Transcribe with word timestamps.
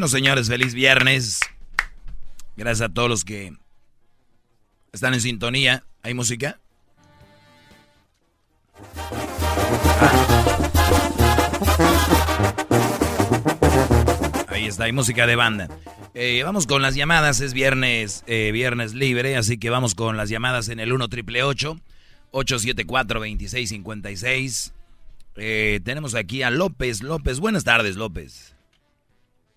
Bueno, 0.00 0.08
señores, 0.08 0.48
feliz 0.48 0.72
viernes. 0.72 1.40
Gracias 2.56 2.88
a 2.88 2.90
todos 2.90 3.10
los 3.10 3.22
que 3.22 3.52
están 4.92 5.12
en 5.12 5.20
sintonía. 5.20 5.84
¿Hay 6.02 6.14
música? 6.14 6.58
Ahí 14.48 14.64
está, 14.64 14.84
hay 14.84 14.92
música 14.92 15.26
de 15.26 15.36
banda. 15.36 15.68
Eh, 16.14 16.40
vamos 16.44 16.66
con 16.66 16.80
las 16.80 16.94
llamadas, 16.94 17.42
es 17.42 17.52
viernes, 17.52 18.24
eh, 18.26 18.52
viernes 18.54 18.94
libre, 18.94 19.36
así 19.36 19.58
que 19.58 19.68
vamos 19.68 19.94
con 19.94 20.16
las 20.16 20.30
llamadas 20.30 20.70
en 20.70 20.80
el 20.80 20.94
1 20.94 21.08
triple 21.08 21.42
874 21.42 23.20
2656. 23.20 24.72
Eh, 25.36 25.80
tenemos 25.84 26.14
aquí 26.14 26.42
a 26.42 26.48
López. 26.48 27.02
López, 27.02 27.38
buenas 27.38 27.64
tardes, 27.64 27.96
López. 27.96 28.56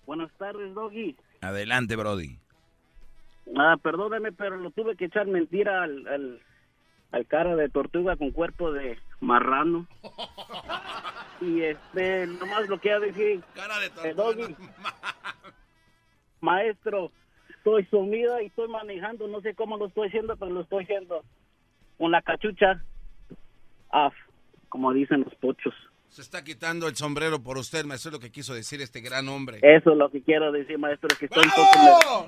Buenas 0.06 0.30
tardes, 0.38 0.74
Doggy. 0.74 1.16
Adelante, 1.40 1.96
Brody. 1.96 2.38
Ah, 3.56 3.76
perdóname, 3.82 4.32
pero 4.32 4.56
lo 4.56 4.70
tuve 4.70 4.96
que 4.96 5.06
echar 5.06 5.26
mentira 5.26 5.82
al, 5.82 6.40
al, 7.10 7.26
cara 7.26 7.56
de 7.56 7.68
tortuga 7.68 8.16
con 8.16 8.30
cuerpo 8.30 8.72
de 8.72 8.98
marrano. 9.20 9.86
y 11.40 11.62
este, 11.62 12.26
nomás 12.26 12.68
lo 12.68 12.78
que 12.80 12.98
decir. 12.98 13.42
Cara 13.54 13.78
de 13.78 13.86
eh, 13.86 14.14
tortuga. 14.14 14.48
maestro, 16.40 17.10
estoy 17.48 17.84
sumida 17.86 18.42
y 18.42 18.46
estoy 18.46 18.68
manejando, 18.68 19.26
no 19.28 19.40
sé 19.40 19.54
cómo 19.54 19.76
lo 19.76 19.86
estoy 19.86 20.08
haciendo, 20.08 20.36
pero 20.36 20.50
lo 20.50 20.60
estoy 20.62 20.84
haciendo. 20.84 21.22
Con 21.96 22.10
la 22.10 22.20
cachucha 22.22 22.82
af, 23.90 24.14
como 24.68 24.92
dicen 24.92 25.22
los 25.22 25.34
pochos. 25.36 25.74
Se 26.14 26.22
está 26.22 26.44
quitando 26.44 26.86
el 26.86 26.94
sombrero 26.94 27.42
por 27.42 27.58
usted, 27.58 27.84
maestro, 27.84 28.10
es 28.10 28.12
lo 28.12 28.20
que 28.20 28.30
quiso 28.30 28.54
decir 28.54 28.80
este 28.80 29.00
gran 29.00 29.28
hombre. 29.28 29.58
Eso 29.62 29.90
es 29.90 29.98
lo 29.98 30.08
que 30.10 30.22
quiero 30.22 30.52
decir, 30.52 30.78
maestro, 30.78 31.08
que 31.18 31.24
estoy 31.24 31.42
un 31.42 31.50
poco, 31.50 32.26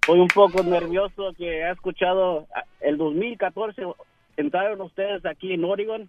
estoy 0.00 0.18
un 0.18 0.28
poco 0.28 0.62
nervioso 0.62 1.34
que 1.36 1.58
he 1.58 1.70
escuchado 1.70 2.46
ah, 2.54 2.64
el 2.80 2.96
2014 2.96 3.82
entraron 4.38 4.80
ustedes 4.80 5.26
aquí 5.26 5.52
en 5.52 5.62
Oregon 5.62 6.08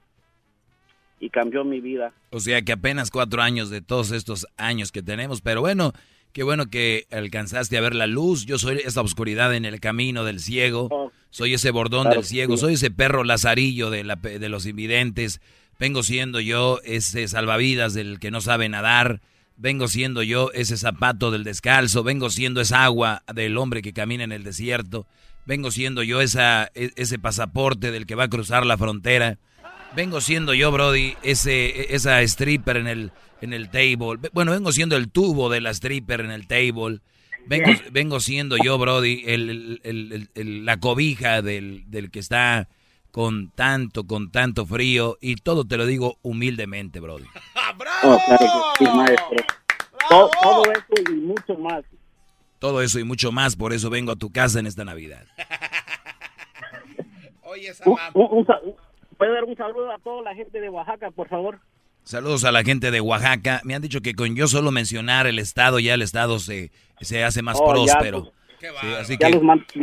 y 1.20 1.30
cambió 1.30 1.66
mi 1.66 1.82
vida. 1.82 2.14
O 2.30 2.40
sea 2.40 2.62
que 2.62 2.72
apenas 2.72 3.12
cuatro 3.12 3.42
años 3.42 3.70
de 3.70 3.82
todos 3.82 4.14
estos 4.14 4.48
años 4.56 4.94
que 4.94 5.04
tenemos, 5.04 5.42
pero 5.42 5.60
bueno, 5.60 5.92
qué 6.32 6.44
bueno 6.44 6.68
que 6.68 7.06
alcanzaste 7.12 7.78
a 7.78 7.82
ver 7.82 7.96
la 7.96 8.08
luz. 8.08 8.46
Yo 8.46 8.58
soy 8.58 8.78
esa 8.78 9.02
oscuridad 9.02 9.54
en 9.54 9.66
el 9.66 9.82
camino 9.82 10.24
del 10.24 10.40
ciego, 10.40 10.88
oh. 10.90 11.12
soy 11.32 11.54
ese 11.54 11.72
bordón 11.72 12.10
del 12.10 12.24
ciego, 12.24 12.56
soy 12.56 12.76
ese 12.76 12.92
perro 12.92 13.26
lazarillo 13.26 13.90
de, 13.90 14.06
la, 14.06 14.16
de 14.16 14.48
los 14.48 14.66
invidentes 14.66 15.42
Vengo 15.82 16.04
siendo 16.04 16.40
yo 16.40 16.80
ese 16.84 17.28
salvavidas 17.28 17.96
del 17.96 18.20
que 18.20 18.30
no 18.30 18.40
sabe 18.40 18.70
nadar. 18.70 19.20
Vengo 19.58 19.88
siendo 19.88 20.22
yo 20.22 20.52
ese 20.54 20.78
zapato 20.78 21.32
del 21.32 21.44
descalzo. 21.44 22.04
Vengo 22.04 22.30
siendo 22.30 22.62
esa 22.62 22.84
agua 22.84 23.24
del 23.34 23.58
hombre 23.58 23.82
que 23.82 23.92
camina 23.92 24.24
en 24.24 24.32
el 24.32 24.44
desierto. 24.44 25.08
Vengo 25.48 25.72
siendo 25.72 26.03
yo 26.03 26.22
esa, 26.22 26.69
e, 26.75 26.92
ese 26.97 27.18
pasaporte 27.18 27.90
del 27.90 28.06
que 28.06 28.14
va 28.14 28.25
a 28.25 28.30
cruzar 28.30 28.64
la 28.64 28.78
frontera. 28.78 29.40
Vengo 29.96 30.22
siendo 30.22 30.53
yo, 30.53 30.72
Brody, 30.72 31.16
ese, 31.24 31.96
esa 31.96 32.22
stripper 32.22 32.78
en 32.78 32.86
el, 32.86 33.12
en 33.42 33.52
el 33.52 33.72
table. 33.72 34.30
Bueno, 34.34 34.52
vengo 34.52 34.72
siendo 34.72 34.96
el 34.96 35.09
tubo 35.09 35.50
de 35.50 35.62
la 35.62 35.72
stripper 35.72 36.22
en 36.22 36.30
el 36.30 36.46
table. 36.46 37.00
Vengo, 37.48 37.72
vengo 37.92 38.19
siendo 38.19 38.56
yo, 38.63 38.78
Brody, 38.78 39.24
la 40.36 40.78
cobija 40.78 41.42
del, 41.42 41.86
del 41.88 42.12
que 42.12 42.19
está 42.19 42.69
con 43.12 43.52
tanto, 43.52 44.06
con 44.06 44.32
tanto 44.32 44.66
frío 44.66 45.18
y 45.22 45.36
todo 45.36 45.66
te 45.66 45.78
lo 45.78 45.86
digo 45.86 46.18
humildemente, 46.22 47.00
Brody. 47.00 47.26
¡Bravo! 47.78 48.20
Oh, 48.80 48.96
maestro. 48.96 49.46
Todo, 50.10 50.64
eso 50.72 51.12
y 51.12 51.16
mucho 51.16 51.56
más. 51.56 51.84
Todo 52.60 52.82
eso 52.82 53.00
y 53.00 53.04
mucho 53.04 53.32
más, 53.32 53.56
por 53.56 53.74
eso 53.74 53.90
vengo 53.90 54.12
a 54.12 54.16
tu 54.16 54.32
casa 54.32 54.60
en 54.60 54.68
esta 54.68 54.84
Navidad. 54.84 55.26
Oye, 57.44 57.72
¿Puede 59.18 59.34
dar 59.34 59.44
un 59.44 59.56
saludo 59.56 59.92
a 59.92 60.00
toda 60.00 60.24
la 60.24 60.34
gente 60.34 60.60
de 60.60 60.70
Oaxaca, 60.70 61.12
por 61.12 61.28
favor? 61.28 61.60
Saludos 62.04 62.44
a 62.44 62.52
la 62.52 62.64
gente 62.64 62.90
de 62.90 63.02
Oaxaca. 63.02 63.62
Me 63.64 63.76
han 63.76 63.82
dicho 63.82 64.02
que 64.02 64.16
con 64.16 64.36
yo 64.36 64.48
solo 64.48 64.72
mencionar 64.72 65.28
el 65.28 65.38
estado, 65.38 65.80
ya 65.80 65.94
el 65.94 66.02
estado 66.02 66.40
se, 66.40 66.72
se 67.02 67.24
hace 67.24 67.42
más 67.42 67.58
oh, 67.62 67.70
próspero. 67.70 68.24
Pues, 68.24 68.34
así 69.00 69.18
que 69.18 69.26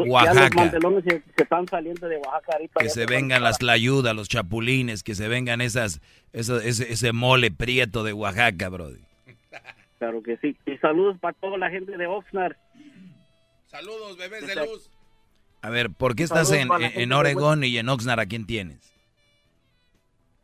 Oaxaca. 0.06 0.70
se, 0.70 1.22
están 1.36 1.66
saliendo 1.68 2.08
de 2.08 2.16
Oaxaca 2.16 2.58
Que 2.78 2.88
se 2.88 3.06
vengan 3.06 3.42
las 3.42 3.58
tlayudas, 3.58 4.14
los 4.14 4.28
chapulines, 4.28 5.02
que 5.02 5.14
se 5.14 5.28
vengan 5.28 5.60
esas, 5.60 6.00
ese, 6.32 6.68
ese 6.68 7.12
mole 7.12 7.50
prieto 7.50 8.04
de 8.04 8.12
Oaxaca, 8.12 8.68
Brody. 8.68 9.00
Claro 9.98 10.22
que 10.22 10.36
sí. 10.38 10.56
Y 10.66 10.76
saludos 10.78 11.18
para 11.18 11.32
toda 11.34 11.58
la 11.58 11.70
gente 11.70 11.96
de 11.96 12.06
Oxnard. 12.06 12.56
Saludos, 13.66 14.16
bebés 14.16 14.46
de 14.46 14.54
luz. 14.54 14.90
A 15.60 15.70
ver, 15.70 15.90
¿por 15.90 16.14
qué 16.14 16.22
estás 16.22 16.52
en, 16.52 16.68
en 16.72 17.12
Oregón 17.12 17.64
y 17.64 17.76
en 17.78 17.88
Oxnard? 17.88 18.20
¿A 18.20 18.26
quién 18.26 18.46
tienes? 18.46 18.94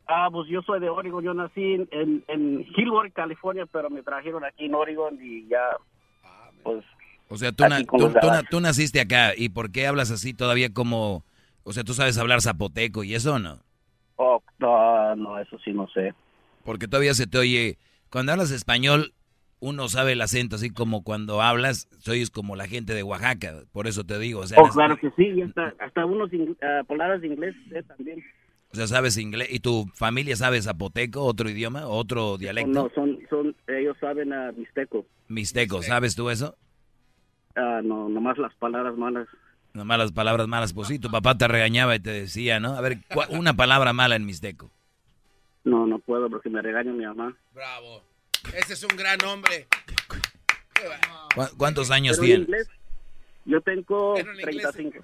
Ah, 0.06 0.28
pues 0.30 0.48
yo 0.48 0.60
soy 0.62 0.80
de 0.80 0.88
Oregon. 0.88 1.24
Yo 1.24 1.32
nací 1.32 1.74
en, 1.90 2.24
en, 2.26 2.66
California, 3.12 3.66
pero 3.66 3.88
me 3.90 4.02
trajeron 4.02 4.44
aquí 4.44 4.66
en 4.66 4.74
Oregon 4.74 5.18
y 5.20 5.46
ya, 5.46 5.76
pues 6.62 6.84
o 7.28 7.36
sea, 7.36 7.52
tú, 7.52 7.64
tú, 8.50 8.60
naciste 8.60 9.00
acá. 9.00 9.32
¿Y 9.36 9.48
por 9.48 9.70
qué 9.70 9.86
hablas 9.86 10.10
así 10.10 10.34
todavía 10.34 10.72
como... 10.72 11.24
O 11.62 11.72
sea, 11.72 11.84
tú 11.84 11.94
sabes 11.94 12.18
hablar 12.18 12.42
zapoteco 12.42 13.04
y 13.04 13.14
eso 13.14 13.38
no? 13.38 13.60
Oh, 14.16 14.42
no, 14.58 15.16
no, 15.16 15.38
eso 15.38 15.58
sí 15.64 15.72
no 15.72 15.88
sé. 15.88 16.14
Porque 16.64 16.88
todavía 16.88 17.14
se 17.14 17.26
te 17.26 17.38
oye... 17.38 17.78
Cuando 18.10 18.30
hablas 18.30 18.52
español, 18.52 19.12
uno 19.58 19.88
sabe 19.88 20.12
el 20.12 20.20
acento, 20.20 20.56
así 20.56 20.70
como 20.70 21.02
cuando 21.02 21.40
hablas, 21.40 21.88
soy 21.98 22.24
como 22.26 22.54
la 22.54 22.68
gente 22.68 22.94
de 22.94 23.02
Oaxaca. 23.02 23.62
Por 23.72 23.86
eso 23.86 24.04
te 24.04 24.18
digo. 24.18 24.40
O 24.40 24.46
sea, 24.46 24.60
oh, 24.60 24.68
claro 24.68 24.96
que 24.96 25.10
sí. 25.16 25.42
hasta, 25.42 25.74
hasta 25.80 26.04
unos 26.04 26.30
uh, 26.32 26.84
palabras 26.86 27.22
de 27.22 27.28
inglés 27.28 27.56
también. 27.88 28.22
O 28.72 28.76
sea, 28.76 28.86
sabes 28.86 29.16
inglés. 29.16 29.48
¿Y 29.50 29.60
tu 29.60 29.86
familia 29.94 30.36
sabe 30.36 30.60
zapoteco, 30.60 31.22
otro 31.24 31.48
idioma, 31.48 31.86
otro 31.86 32.36
dialecto? 32.36 32.70
No, 32.70 32.90
son, 32.94 33.18
son 33.30 33.56
ellos 33.68 33.96
saben 34.00 34.32
a 34.32 34.52
mixteco. 34.52 35.06
Mixteco, 35.28 35.82
¿sabes 35.82 36.14
tú 36.14 36.28
eso? 36.28 36.56
Ah, 37.56 37.80
no, 37.84 38.08
nomás 38.08 38.38
las 38.38 38.54
palabras 38.54 38.96
malas. 38.96 39.28
Nomás 39.72 39.98
las 39.98 40.12
palabras 40.12 40.46
malas. 40.46 40.72
Pues 40.72 40.88
sí, 40.88 40.98
tu 40.98 41.10
papá 41.10 41.36
te 41.36 41.48
regañaba 41.48 41.96
y 41.96 42.00
te 42.00 42.10
decía, 42.10 42.60
¿no? 42.60 42.76
A 42.76 42.80
ver, 42.80 42.98
una 43.30 43.54
palabra 43.54 43.92
mala 43.92 44.16
en 44.16 44.24
mixteco. 44.26 44.70
No, 45.64 45.86
no 45.86 45.98
puedo 45.98 46.28
porque 46.30 46.50
me 46.50 46.62
regaña 46.62 46.92
mi 46.92 47.04
mamá. 47.04 47.36
Bravo. 47.52 48.04
Ese 48.54 48.74
es 48.74 48.82
un 48.84 48.96
gran 48.96 49.22
hombre. 49.24 49.66
¿Cuántos 51.56 51.90
años 51.90 52.20
tienes? 52.20 52.68
Yo 53.44 53.60
tengo 53.60 54.14
35. 54.14 54.98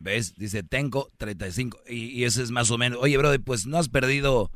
¿Ves? 0.00 0.34
Dice, 0.36 0.62
tengo 0.62 1.10
35. 1.18 1.80
Y, 1.88 2.06
y 2.06 2.24
ese 2.24 2.42
es 2.42 2.50
más 2.50 2.70
o 2.70 2.78
menos. 2.78 2.98
Oye, 3.00 3.16
brother, 3.18 3.40
pues 3.40 3.66
no 3.66 3.78
has 3.78 3.88
perdido 3.88 4.50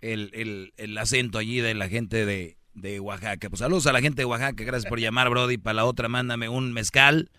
el, 0.00 0.30
el, 0.34 0.72
el 0.76 0.98
acento 0.98 1.38
allí 1.38 1.60
de 1.60 1.74
la 1.74 1.88
gente 1.88 2.26
de, 2.26 2.57
de 2.80 3.00
Oaxaca. 3.00 3.48
Pues 3.48 3.60
saludos 3.60 3.86
a 3.86 3.92
la 3.92 4.00
gente 4.00 4.22
de 4.22 4.26
Oaxaca, 4.26 4.64
gracias 4.64 4.88
por 4.88 5.00
llamar, 5.00 5.30
Brody. 5.30 5.58
Para 5.58 5.74
la 5.74 5.84
otra, 5.84 6.08
mándame 6.08 6.48
un 6.48 6.72
mezcal 6.72 7.30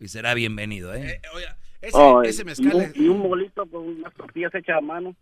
y 0.00 0.08
será 0.08 0.34
bienvenido, 0.34 0.94
¿eh? 0.94 1.20
eh 1.22 1.28
oye, 1.34 2.28
ese, 2.28 2.44
mezcal. 2.44 2.92
Y 2.94 3.08
un, 3.08 3.22
bolito 3.22 3.66
con 3.66 3.82
unas 3.82 4.14
tortillas 4.14 4.54
hechas 4.54 4.78
a 4.78 4.80
mano. 4.80 5.14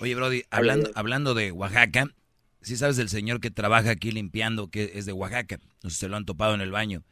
Oye, 0.00 0.14
Brody, 0.14 0.42
hablando, 0.50 0.90
hablando 0.94 1.34
de 1.34 1.52
Oaxaca, 1.52 2.06
si 2.60 2.76
sabes 2.76 2.96
del 2.96 3.08
señor 3.08 3.40
que 3.40 3.50
trabaja 3.50 3.90
aquí 3.90 4.10
limpiando, 4.10 4.68
que 4.68 4.92
es 4.94 5.06
de 5.06 5.12
Oaxaca. 5.12 5.58
No 5.82 5.90
sé 5.90 5.96
si 5.96 6.00
se 6.00 6.08
lo 6.08 6.16
han 6.16 6.24
topado 6.24 6.54
en 6.54 6.60
el 6.60 6.70
baño. 6.70 7.02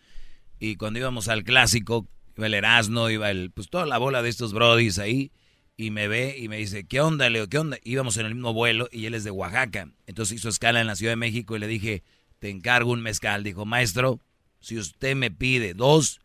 Y 0.58 0.76
cuando 0.76 0.98
íbamos 0.98 1.28
al 1.28 1.44
clásico, 1.44 2.06
iba 2.36 2.46
el 2.46 2.54
Erasmo, 2.54 3.10
iba 3.10 3.30
el, 3.30 3.50
pues 3.50 3.68
toda 3.68 3.86
la 3.86 3.98
bola 3.98 4.22
de 4.22 4.28
estos 4.28 4.52
Brodis 4.52 4.98
ahí 4.98 5.32
y 5.76 5.90
me 5.90 6.08
ve 6.08 6.36
y 6.38 6.48
me 6.48 6.56
dice, 6.58 6.86
¿qué 6.86 7.00
onda, 7.00 7.28
Leo? 7.30 7.48
¿Qué 7.48 7.58
onda? 7.58 7.78
Íbamos 7.82 8.16
en 8.16 8.26
el 8.26 8.34
mismo 8.34 8.52
vuelo 8.52 8.88
y 8.92 9.06
él 9.06 9.14
es 9.14 9.24
de 9.24 9.30
Oaxaca. 9.30 9.88
Entonces 10.06 10.36
hizo 10.36 10.48
escala 10.48 10.80
en 10.80 10.86
la 10.86 10.96
Ciudad 10.96 11.12
de 11.12 11.16
México 11.16 11.56
y 11.56 11.58
le 11.58 11.66
dije, 11.66 12.02
te 12.38 12.50
encargo 12.50 12.92
un 12.92 13.02
mezcal. 13.02 13.42
Dijo, 13.42 13.64
maestro, 13.64 14.20
si 14.60 14.78
usted 14.78 15.16
me 15.16 15.30
pide 15.30 15.74
dos, 15.74 16.20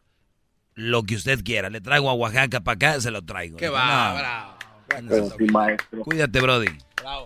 lo 0.75 1.03
que 1.03 1.15
usted 1.15 1.43
quiera, 1.43 1.69
le 1.69 1.81
traigo 1.81 2.09
a 2.09 2.13
Oaxaca 2.13 2.61
para 2.61 2.75
acá, 2.75 3.01
se 3.01 3.11
lo 3.11 3.23
traigo. 3.23 3.57
¿Qué 3.57 3.69
va? 3.69 4.57
bravo. 4.89 5.35
maestro. 5.51 6.03
Cuídate, 6.03 6.41
Brody. 6.41 6.67
Bravo. 7.01 7.25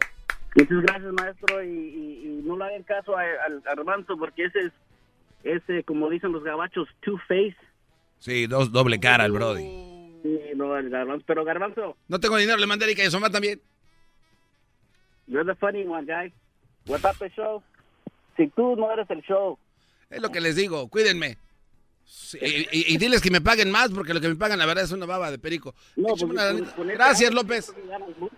Muchas 0.55 0.81
gracias, 0.81 1.13
maestro, 1.13 1.63
y, 1.63 2.41
no 2.43 2.57
le 2.57 2.65
hagan 2.65 2.83
caso 2.83 3.15
al 3.15 3.63
Armando 3.65 4.17
porque 4.17 4.45
ese 4.45 4.59
es 4.59 4.73
ese, 5.43 5.83
como 5.83 6.09
dicen 6.09 6.31
los 6.31 6.43
gabachos, 6.43 6.87
two-face. 7.01 7.55
Sí, 8.19 8.47
dos, 8.47 8.71
doble 8.71 8.99
cara 8.99 9.25
el 9.25 9.31
Brody. 9.31 9.90
No, 10.55 10.77
el 10.77 10.89
garbanzo. 10.89 11.23
Pero 11.27 11.43
garbanzo, 11.43 11.97
No 12.07 12.19
tengo 12.19 12.37
dinero, 12.37 12.57
le 12.57 12.67
mandé 12.67 12.85
a 12.85 12.87
Erika 12.87 13.03
y 13.03 13.07
a 13.07 13.11
Soma 13.11 13.29
también. 13.29 13.59
you're 15.27 15.45
the 15.45 15.55
funny 15.59 15.85
one, 15.85 16.05
guy. 16.05 16.31
What 16.87 16.99
about 17.03 17.17
the 17.19 17.29
show? 17.29 17.63
Si 18.37 18.47
tú 18.49 18.75
no 18.75 18.91
eres 18.91 19.09
el 19.09 19.21
show. 19.23 19.57
Es 20.09 20.21
lo 20.21 20.29
que 20.29 20.41
les 20.41 20.55
digo, 20.55 20.87
cuídenme. 20.89 21.37
Sí, 22.03 22.37
y, 22.41 22.45
y- 22.77 22.93
y 22.93 22.97
diles 22.97 23.21
que 23.21 23.31
me 23.31 23.39
paguen 23.39 23.71
más, 23.71 23.91
porque 23.91 24.13
lo 24.13 24.19
que 24.19 24.27
me 24.27 24.35
pagan, 24.35 24.59
la 24.59 24.65
verdad, 24.65 24.83
es 24.83 24.91
una 24.91 25.05
baba 25.05 25.31
de 25.31 25.39
perico. 25.39 25.73
No, 25.95 26.09
pues, 26.09 26.21
con- 26.23 26.65
con 26.75 26.87
Gracias, 26.87 27.33
López. 27.33 27.73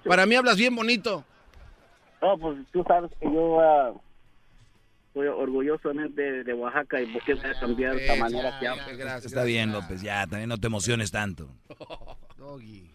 Para 0.06 0.26
mí 0.26 0.36
hablas 0.36 0.58
bien 0.58 0.76
bonito. 0.76 1.26
No, 2.22 2.38
pues 2.38 2.60
tú 2.72 2.84
sabes 2.88 3.12
que 3.20 3.26
yo 3.26 3.60
ah, 3.60 3.94
soy 5.14 5.28
orgullosamente 5.28 6.44
de 6.44 6.54
Oaxaca 6.54 7.02
y 7.02 7.06
por 7.08 7.24
qué 7.24 7.34
voy 7.36 7.46
a 7.46 7.60
cambiar 7.60 7.96
de 7.96 8.02
esta 8.02 8.16
Eh, 8.16 8.20
manera 8.20 8.60
ya, 8.62 8.86
que 8.86 8.96
gracias, 8.96 9.26
Está 9.26 9.44
bien. 9.44 9.72
López, 9.72 10.02
ya, 10.02 10.26
también 10.28 10.50
no 10.50 10.58
te 10.58 10.68
emociones 10.68 11.12
tanto. 11.12 11.50
Doggy. 12.38 12.90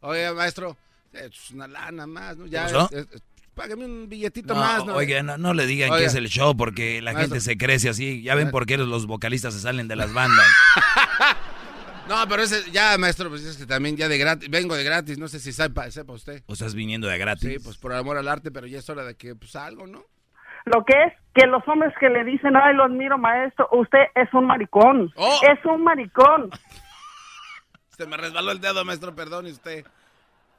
Oye, 0.00 0.32
maestro, 0.32 0.76
es 1.12 1.50
una 1.50 1.66
lana 1.66 2.06
más, 2.06 2.36
¿no? 2.36 2.46
Ya, 2.46 2.66
¿Qué 2.66 2.72
pasó? 2.74 2.90
es- 2.96 3.06
es- 3.12 3.22
págame 3.54 3.86
un 3.86 4.06
billetito 4.08 4.52
No, 4.52 4.60
más, 4.60 4.84
¿no? 4.84 4.94
oiga, 4.96 5.22
no, 5.22 5.38
no 5.38 5.54
le 5.54 5.64
digan 5.66 5.90
Oiga. 5.90 6.00
que 6.00 6.04
es 6.08 6.14
el 6.14 6.28
show 6.28 6.54
porque 6.54 7.00
la 7.00 7.14
Maestro. 7.14 7.36
gente 7.36 7.40
se 7.44 7.56
crece 7.56 7.88
así. 7.88 8.22
Ya 8.22 8.34
ven 8.34 8.50
por 8.50 8.66
qué 8.66 8.76
los 8.76 9.06
vocalistas 9.06 9.54
se 9.54 9.60
salen 9.60 9.88
de 9.88 9.96
las 9.96 10.12
bandas. 10.12 10.46
No, 12.08 12.24
pero 12.28 12.42
ese, 12.44 12.70
ya, 12.70 12.96
maestro, 12.98 13.28
pues 13.28 13.42
es 13.44 13.56
que 13.56 13.66
también 13.66 13.96
ya 13.96 14.08
de 14.08 14.16
gratis, 14.16 14.48
vengo 14.48 14.76
de 14.76 14.84
gratis, 14.84 15.18
no 15.18 15.26
sé 15.26 15.40
si 15.40 15.52
sepa, 15.52 15.90
sepa 15.90 16.12
usted. 16.12 16.40
O 16.46 16.52
estás 16.52 16.72
viniendo 16.72 17.08
de 17.08 17.18
gratis. 17.18 17.50
Sí, 17.54 17.58
pues 17.58 17.78
por 17.78 17.92
amor 17.94 18.16
al 18.16 18.28
arte, 18.28 18.52
pero 18.52 18.68
ya 18.68 18.78
es 18.78 18.88
hora 18.88 19.02
de 19.02 19.16
que, 19.16 19.34
pues 19.34 19.56
algo, 19.56 19.88
¿no? 19.88 20.04
Lo 20.66 20.84
que 20.84 20.94
es 21.04 21.12
que 21.32 21.46
los 21.46 21.62
hombres 21.68 21.92
que 22.00 22.08
le 22.08 22.24
dicen, 22.24 22.56
ay, 22.56 22.74
lo 22.74 22.84
admiro, 22.84 23.18
maestro, 23.18 23.68
usted 23.72 24.00
es 24.14 24.32
un 24.34 24.46
maricón. 24.46 25.12
Oh. 25.16 25.40
Es 25.50 25.64
un 25.64 25.84
maricón. 25.84 26.50
Se 27.96 28.06
me 28.06 28.16
resbaló 28.16 28.50
el 28.52 28.60
dedo, 28.60 28.84
maestro, 28.84 29.14
perdone 29.14 29.50
usted. 29.50 29.84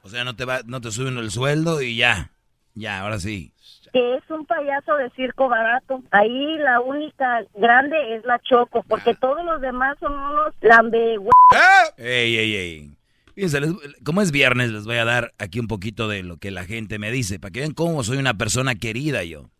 O 0.02 0.08
sea, 0.08 0.24
no 0.24 0.34
te 0.34 0.44
va, 0.44 0.60
no 0.64 0.80
te 0.80 0.90
suben 0.90 1.18
el 1.18 1.30
sueldo 1.30 1.82
y 1.82 1.96
ya. 1.96 2.30
Ya, 2.74 3.00
ahora 3.00 3.18
sí. 3.18 3.52
que 3.92 4.16
es 4.16 4.22
un 4.30 4.46
payaso 4.46 4.94
de 4.96 5.10
circo 5.10 5.48
barato. 5.48 6.02
Ahí 6.10 6.56
la 6.58 6.80
única 6.80 7.40
grande 7.54 8.14
es 8.16 8.24
la 8.24 8.38
Choco, 8.40 8.84
porque 8.88 9.14
todos 9.14 9.44
los 9.44 9.60
demás 9.60 9.96
son 10.00 10.12
unos 10.14 10.54
lambe... 10.60 11.14
¡Eh! 11.16 11.92
Ey, 11.98 12.36
ey, 12.38 12.54
ey. 12.54 12.90
Fíjense, 13.34 13.60
les- 13.60 13.74
como 14.04 14.20
es 14.22 14.30
viernes, 14.30 14.70
les 14.70 14.84
voy 14.84 14.96
a 14.96 15.04
dar 15.04 15.32
aquí 15.38 15.58
un 15.60 15.66
poquito 15.68 16.08
de 16.08 16.22
lo 16.22 16.36
que 16.38 16.50
la 16.50 16.64
gente 16.64 16.98
me 16.98 17.10
dice, 17.10 17.38
para 17.40 17.50
que 17.52 17.60
vean 17.60 17.74
cómo 17.74 18.02
soy 18.04 18.18
una 18.18 18.34
persona 18.34 18.74
querida 18.76 19.22
yo. 19.24 19.50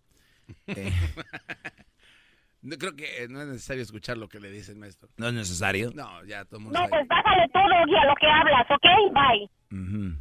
Eh, 0.68 0.92
No, 2.60 2.76
creo 2.76 2.96
que 2.96 3.22
eh, 3.22 3.28
no 3.28 3.40
es 3.40 3.46
necesario 3.46 3.82
escuchar 3.84 4.16
lo 4.18 4.28
que 4.28 4.40
le 4.40 4.50
dicen, 4.50 4.80
maestro. 4.80 5.08
no 5.16 5.28
es 5.28 5.32
necesario. 5.34 5.92
No, 5.94 6.24
ya 6.24 6.44
todo 6.44 6.56
el 6.58 6.64
mundo 6.64 6.78
No, 6.80 6.88
pues 6.88 7.06
bájale 7.06 7.48
todo 7.52 7.62
y 7.86 7.94
a 7.96 8.04
lo 8.04 8.14
que 8.16 8.26
hablas, 8.26 8.66
¿ok? 8.68 9.14
Bye. 9.14 10.18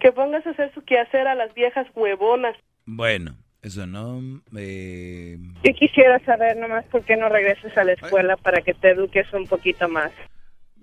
Que 0.00 0.12
pongas 0.12 0.46
a 0.46 0.50
hacer 0.50 0.72
su 0.74 0.82
quehacer 0.84 1.26
a 1.26 1.34
las 1.34 1.52
viejas 1.54 1.86
huevonas. 1.94 2.56
Bueno, 2.84 3.36
eso 3.62 3.86
no. 3.86 4.20
eh, 4.56 5.38
Yo 5.64 5.72
quisiera 5.74 6.24
saber 6.24 6.56
nomás 6.56 6.84
por 6.86 7.04
qué 7.04 7.16
no 7.16 7.28
regresas 7.28 7.76
a 7.76 7.82
la 7.84 7.94
escuela 7.94 8.36
para 8.36 8.62
que 8.62 8.74
te 8.74 8.90
eduques 8.90 9.26
un 9.32 9.46
poquito 9.46 9.88
más. 9.88 10.12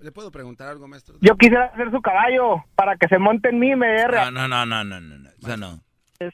¿Le 0.00 0.12
puedo 0.12 0.30
preguntar 0.30 0.68
algo, 0.68 0.86
maestro? 0.86 1.16
Yo 1.22 1.34
quisiera 1.36 1.74
ser 1.76 1.90
su 1.90 2.02
caballo 2.02 2.62
para 2.74 2.96
que 2.96 3.08
se 3.08 3.18
monte 3.18 3.48
en 3.48 3.58
mí 3.58 3.70
y 3.70 3.76
me 3.76 4.04
no, 4.04 4.30
no, 4.30 4.46
no, 4.48 4.66
no, 4.66 4.84
no, 4.84 5.00
no, 5.00 5.18
no, 5.18 5.30
eso 5.30 5.56
no. 5.56 5.80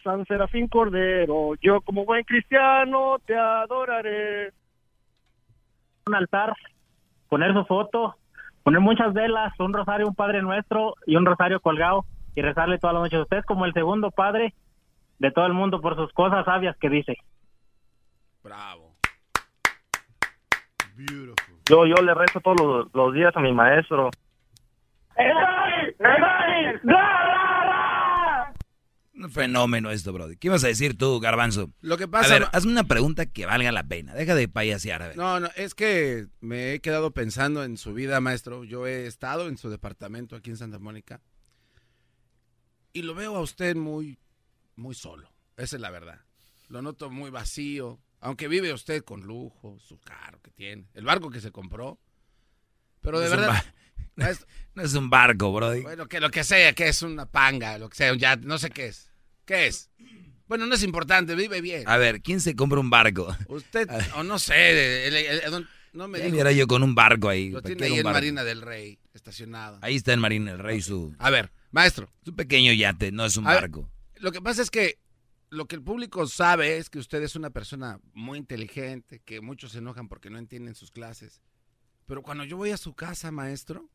San 0.03 0.27
Serafín 0.27 0.69
Cordero, 0.69 1.55
yo 1.63 1.81
como 1.81 2.05
buen 2.05 2.25
cristiano 2.25 3.17
te 3.25 3.37
adoraré. 3.37 4.53
Un 6.07 6.15
altar, 6.15 6.55
poner 7.29 7.53
su 7.53 7.65
foto, 7.65 8.17
poner 8.63 8.81
muchas 8.81 9.13
velas, 9.13 9.59
un 9.59 9.73
rosario, 9.73 10.07
un 10.07 10.15
Padre 10.15 10.43
Nuestro 10.43 10.95
y 11.07 11.17
un 11.17 11.25
rosario 11.25 11.61
colgado 11.61 12.05
y 12.35 12.43
rezarle 12.43 12.79
toda 12.79 12.93
la 12.93 13.01
noche. 13.01 13.21
Usted 13.21 13.39
es 13.39 13.45
como 13.45 13.65
el 13.65 13.73
segundo 13.73 14.11
padre 14.11 14.55
de 15.19 15.31
todo 15.31 15.47
el 15.47 15.53
mundo 15.53 15.81
por 15.81 15.97
sus 15.97 16.13
cosas 16.13 16.45
sabias 16.45 16.77
que 16.79 16.89
dice. 16.89 17.17
Bravo. 18.43 18.95
Yo, 21.69 21.87
yo 21.87 21.95
le 22.03 22.15
rezo 22.15 22.41
todos 22.41 22.61
los, 22.61 22.95
los 22.95 23.15
días 23.15 23.35
a 23.37 23.41
mi 23.41 23.53
maestro. 23.53 24.11
Un 29.23 29.31
fenómeno 29.31 29.91
esto, 29.91 30.13
Brody. 30.13 30.37
¿Qué 30.37 30.49
ibas 30.49 30.65
a 30.65 30.69
decir 30.69 30.97
tú, 30.97 31.21
Garbanzo? 31.21 31.71
Lo 31.83 31.99
que 31.99 32.05
A 32.05 32.09
pasa... 32.09 32.33
ver, 32.33 32.43
ma- 32.43 32.49
hazme 32.53 32.73
una 32.73 32.85
pregunta 32.85 33.27
que 33.27 33.45
valga 33.47 33.71
la 33.71 33.85
pena. 33.85 34.15
Deja 34.15 34.35
de 34.35 34.49
payasear, 34.49 35.03
a 35.03 35.09
ver. 35.09 35.17
No, 35.17 35.41
no, 35.41 35.49
es 35.57 35.75
que 35.75 36.27
me 36.41 36.73
he 36.73 36.81
quedado 36.81 37.11
pensando 37.13 37.63
en 37.65 37.77
su 37.77 37.93
vida, 37.93 38.21
maestro. 38.21 38.65
Yo 38.65 38.87
he 38.87 39.07
estado 39.07 39.49
en 39.49 39.59
su 39.59 39.69
departamento 39.69 40.37
aquí 40.37 40.51
en 40.51 40.57
Santa 40.57 40.79
Mónica 40.79 41.21
y 42.93 43.03
lo 43.03 43.15
veo 43.15 43.37
a 43.37 43.41
usted 43.41 43.77
muy, 43.77 44.19
muy 44.77 44.95
solo. 44.95 45.31
Esa 45.57 45.77
es 45.77 45.83
la 45.83 45.91
verdad. 45.91 46.21
Lo 46.69 46.83
noto 46.83 47.11
muy 47.11 47.31
vacío, 47.31 48.01
aunque 48.21 48.49
vive 48.49 48.73
usted 48.73 49.03
con 49.05 49.23
lujo, 49.23 49.79
su 49.81 49.99
carro 50.01 50.41
que 50.41 50.51
tiene, 50.51 50.87
el 50.95 51.05
barco 51.05 51.31
que 51.31 51.41
se 51.41 51.53
compró. 51.53 51.99
Pero 53.01 53.19
de 53.19 53.27
Es 53.27 53.31
verdad, 53.31 53.49
ba- 53.49 53.65
maestro, 54.17 54.47
No 54.75 54.83
es 54.83 54.95
un 54.95 55.11
barco, 55.11 55.53
Brody. 55.53 55.83
bueno, 55.83 56.07
que 56.07 56.21
lo 56.21 56.31
que 56.31 56.45
sea, 56.45 56.73
que 56.75 56.89
es 56.89 57.03
una 57.03 57.27
panga, 57.27 57.77
lo 57.79 57.89
que 57.89 57.97
sea, 57.97 58.15
ya 58.17 58.37
no 58.37 58.57
sé 58.59 58.71
qué 58.71 58.87
es. 58.87 59.10
¿Qué 59.51 59.67
es? 59.67 59.91
Bueno, 60.47 60.65
no 60.67 60.77
es 60.77 60.85
importante, 60.85 61.35
vive 61.35 61.61
bien. 61.61 61.83
A 61.89 61.97
ver, 61.97 62.23
¿quién 62.23 62.41
se 62.41 62.55
compra 62.55 62.79
un 62.79 62.89
barco? 62.89 63.37
Usted, 63.49 63.89
o 64.15 64.23
no 64.23 64.39
sé, 64.39 65.09
el- 65.09 65.15
el- 65.17 65.41
el- 65.55 65.69
no 65.93 66.07
me 66.07 66.21
dijo. 66.21 66.51
yo 66.53 66.69
con 66.69 66.85
un 66.85 66.95
barco 66.95 67.29
ahí. 67.29 67.51
Lo 67.51 67.61
¿Para 67.61 67.75
tiene 67.75 67.87
ahí 67.93 67.99
en 67.99 68.05
barco? 68.05 68.15
Marina 68.19 68.45
del 68.45 68.63
Rey, 68.63 69.01
estacionado. 69.13 69.81
Ahí 69.83 69.97
está 69.97 70.13
en 70.13 70.21
Marina 70.21 70.53
el 70.53 70.61
Rey, 70.61 70.81
su, 70.83 71.17
A 71.19 71.31
ver, 71.31 71.51
maestro, 71.73 72.09
su 72.25 72.33
pequeño 72.37 72.73
yate, 72.73 73.11
no 73.11 73.25
es 73.25 73.37
un 73.37 73.45
A 73.49 73.51
ver. 73.55 73.63
barco. 73.63 73.91
lo 74.19 74.31
que 74.31 74.41
pasa 74.41 74.63
es 74.63 74.71
que 74.71 75.01
lo 75.49 75.67
que 75.67 75.75
el 75.75 75.83
público 75.83 76.25
sabe 76.29 76.77
es 76.77 76.89
que 76.91 77.01
usted 77.01 77.21
es 77.25 77.35
una 77.35 77.51
persona 77.51 77.99
muy 78.13 78.39
inteligente, 78.39 79.21
que 79.25 79.41
muchos 79.41 79.73
se 79.73 79.79
enojan 79.79 80.07
porque 80.09 80.31
no 80.31 80.39
entienden 80.39 80.77
sus 80.77 80.93
clases. 80.93 81.41
Pero 82.07 82.23
cuando 82.23 82.45
yo 82.45 82.57
voy 82.57 82.71
a 82.71 82.77
su 82.77 82.95
casa, 82.95 83.33
maestro, 83.33 83.91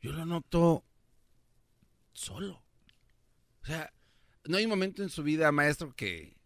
yo 0.00 0.12
lo 0.12 0.24
noto 0.26 0.84
solo. 2.12 2.62
O 3.62 3.66
sea, 3.66 3.92
no 4.44 4.56
hay 4.56 4.64
un 4.64 4.70
momento 4.70 5.02
en 5.02 5.10
su 5.10 5.22
vida, 5.22 5.50
maestro, 5.52 5.94
que, 5.94 6.36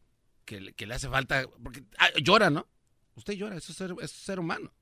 que, 0.45 0.61
le- 0.61 0.95
hace 0.95 1.09
falta... 1.09 1.45
Porque 1.63 1.85
ah, 1.99 2.09
llora, 2.23 2.51
¿no? 2.51 2.67
Usted 3.15 3.35
llora, 3.35 3.57
eso 3.57 3.73
es 3.73 3.79
ser, 3.79 4.09
ser 4.09 4.41
humano. 4.41 4.73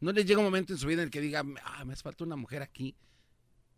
No 0.00 0.12
le 0.12 0.24
llega 0.24 0.38
un 0.38 0.44
momento 0.44 0.72
en 0.72 0.78
su 0.78 0.86
vida 0.86 1.02
en 1.02 1.06
el 1.06 1.10
que 1.10 1.20
diga, 1.20 1.42
ah, 1.64 1.84
me 1.84 1.92
hace 1.92 2.02
falta 2.02 2.24
una 2.24 2.36
mujer 2.36 2.62
aquí 2.62 2.96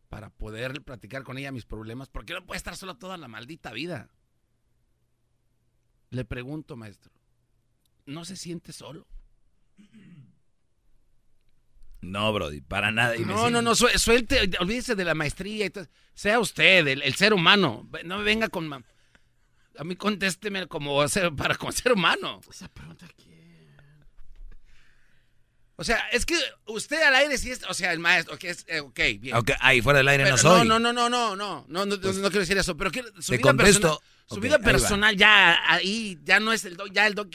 para 0.08 0.30
poder 0.30 0.82
platicar 0.82 1.24
con 1.24 1.38
ella 1.38 1.52
mis 1.52 1.64
problemas, 1.64 2.08
porque 2.08 2.34
no 2.34 2.44
puede 2.44 2.58
estar 2.58 2.76
solo 2.76 2.96
toda 2.96 3.16
la 3.16 3.28
maldita 3.28 3.72
vida. 3.72 4.10
Le 6.10 6.24
pregunto, 6.24 6.76
maestro, 6.76 7.12
¿no 8.06 8.24
se 8.24 8.36
siente 8.36 8.72
solo? 8.72 9.06
No, 12.00 12.32
Brody, 12.32 12.60
para 12.60 12.90
nada. 12.92 13.16
No, 13.18 13.50
no, 13.50 13.62
no, 13.62 13.74
suelte, 13.74 14.50
olvídese 14.60 14.94
de 14.94 15.04
la 15.04 15.14
maestría. 15.14 15.66
Y. 15.66 15.72
Sea 16.14 16.40
usted, 16.40 16.86
el, 16.88 17.14
ser 17.14 17.34
humano. 17.34 17.88
No 18.04 18.18
me 18.18 18.24
venga 18.24 18.48
con... 18.48 18.72
A 19.78 19.84
mí 19.84 19.96
contésteme 19.96 20.66
como 20.66 21.06
ser, 21.08 21.34
para 21.34 21.54
como 21.56 21.72
ser 21.72 21.92
humano. 21.92 22.40
Esa 22.50 22.68
pregunta 22.68 23.06
quién. 23.16 23.36
O 25.78 25.84
sea, 25.84 25.98
es 26.10 26.24
que 26.24 26.38
usted 26.64 27.02
al 27.02 27.14
aire 27.14 27.36
sí 27.36 27.50
es, 27.50 27.62
o 27.68 27.74
sea, 27.74 27.92
el 27.92 27.98
maestro, 27.98 28.34
ok, 28.34 28.44
es, 28.44 28.64
eh, 28.66 28.80
okay 28.80 29.18
bien. 29.18 29.36
Ahí 29.60 29.82
fuera 29.82 29.98
del 29.98 30.08
aire 30.08 30.24
pero, 30.24 30.36
no 30.36 30.42
soy. 30.42 30.66
No, 30.66 30.78
no, 30.78 30.92
no, 30.92 31.08
no, 31.08 31.08
no, 31.10 31.36
no, 31.36 31.66
no, 31.68 31.86
no 31.86 32.00
pues 32.00 32.16
quiero 32.16 32.40
decir 32.40 32.56
eso, 32.56 32.78
pero 32.78 32.90
que, 32.90 33.04
su 33.20 33.32
vida 33.32 33.52
personal, 33.52 33.98
su 34.26 34.40
vida 34.40 34.58
personal 34.58 35.16
ya 35.16 35.58
ahí 35.70 36.18
ya 36.24 36.40
no 36.40 36.54
es 36.54 36.64
el 36.64 36.78
doc, 36.78 36.88
ya 36.92 37.06
el 37.06 37.14
doc 37.14 37.28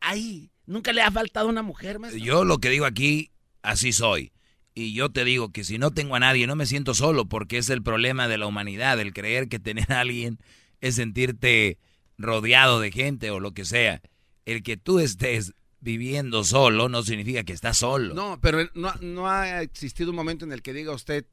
ahí 0.00 0.50
nunca 0.64 0.94
le 0.94 1.02
ha 1.02 1.10
faltado 1.10 1.48
una 1.48 1.62
mujer, 1.62 1.98
maestro. 1.98 2.24
Yo 2.24 2.44
lo 2.44 2.58
que 2.58 2.70
digo 2.70 2.86
aquí 2.86 3.29
así 3.62 3.92
soy. 3.92 4.32
Y 4.74 4.92
yo 4.94 5.10
te 5.10 5.24
digo 5.24 5.50
que 5.50 5.64
si 5.64 5.78
no 5.78 5.90
tengo 5.90 6.14
a 6.14 6.20
nadie, 6.20 6.46
no 6.46 6.56
me 6.56 6.66
siento 6.66 6.94
solo, 6.94 7.26
porque 7.26 7.58
es 7.58 7.68
el 7.70 7.82
problema 7.82 8.28
de 8.28 8.38
la 8.38 8.46
humanidad, 8.46 8.98
el 9.00 9.12
creer 9.12 9.48
que 9.48 9.58
tener 9.58 9.92
a 9.92 10.00
alguien 10.00 10.38
es 10.80 10.94
sentirte 10.94 11.78
rodeado 12.18 12.80
de 12.80 12.92
gente 12.92 13.30
o 13.30 13.40
lo 13.40 13.52
que 13.52 13.64
sea. 13.64 14.00
El 14.46 14.62
que 14.62 14.76
tú 14.76 14.98
estés 15.00 15.54
viviendo 15.80 16.44
solo 16.44 16.88
no 16.88 17.02
significa 17.02 17.42
que 17.44 17.52
estás 17.52 17.78
solo. 17.78 18.14
No, 18.14 18.38
pero 18.40 18.68
no, 18.74 18.92
no 19.00 19.28
ha 19.28 19.62
existido 19.62 20.10
un 20.10 20.16
momento 20.16 20.44
en 20.44 20.52
el 20.52 20.62
que 20.62 20.72
diga 20.72 20.92
usted, 20.92 21.26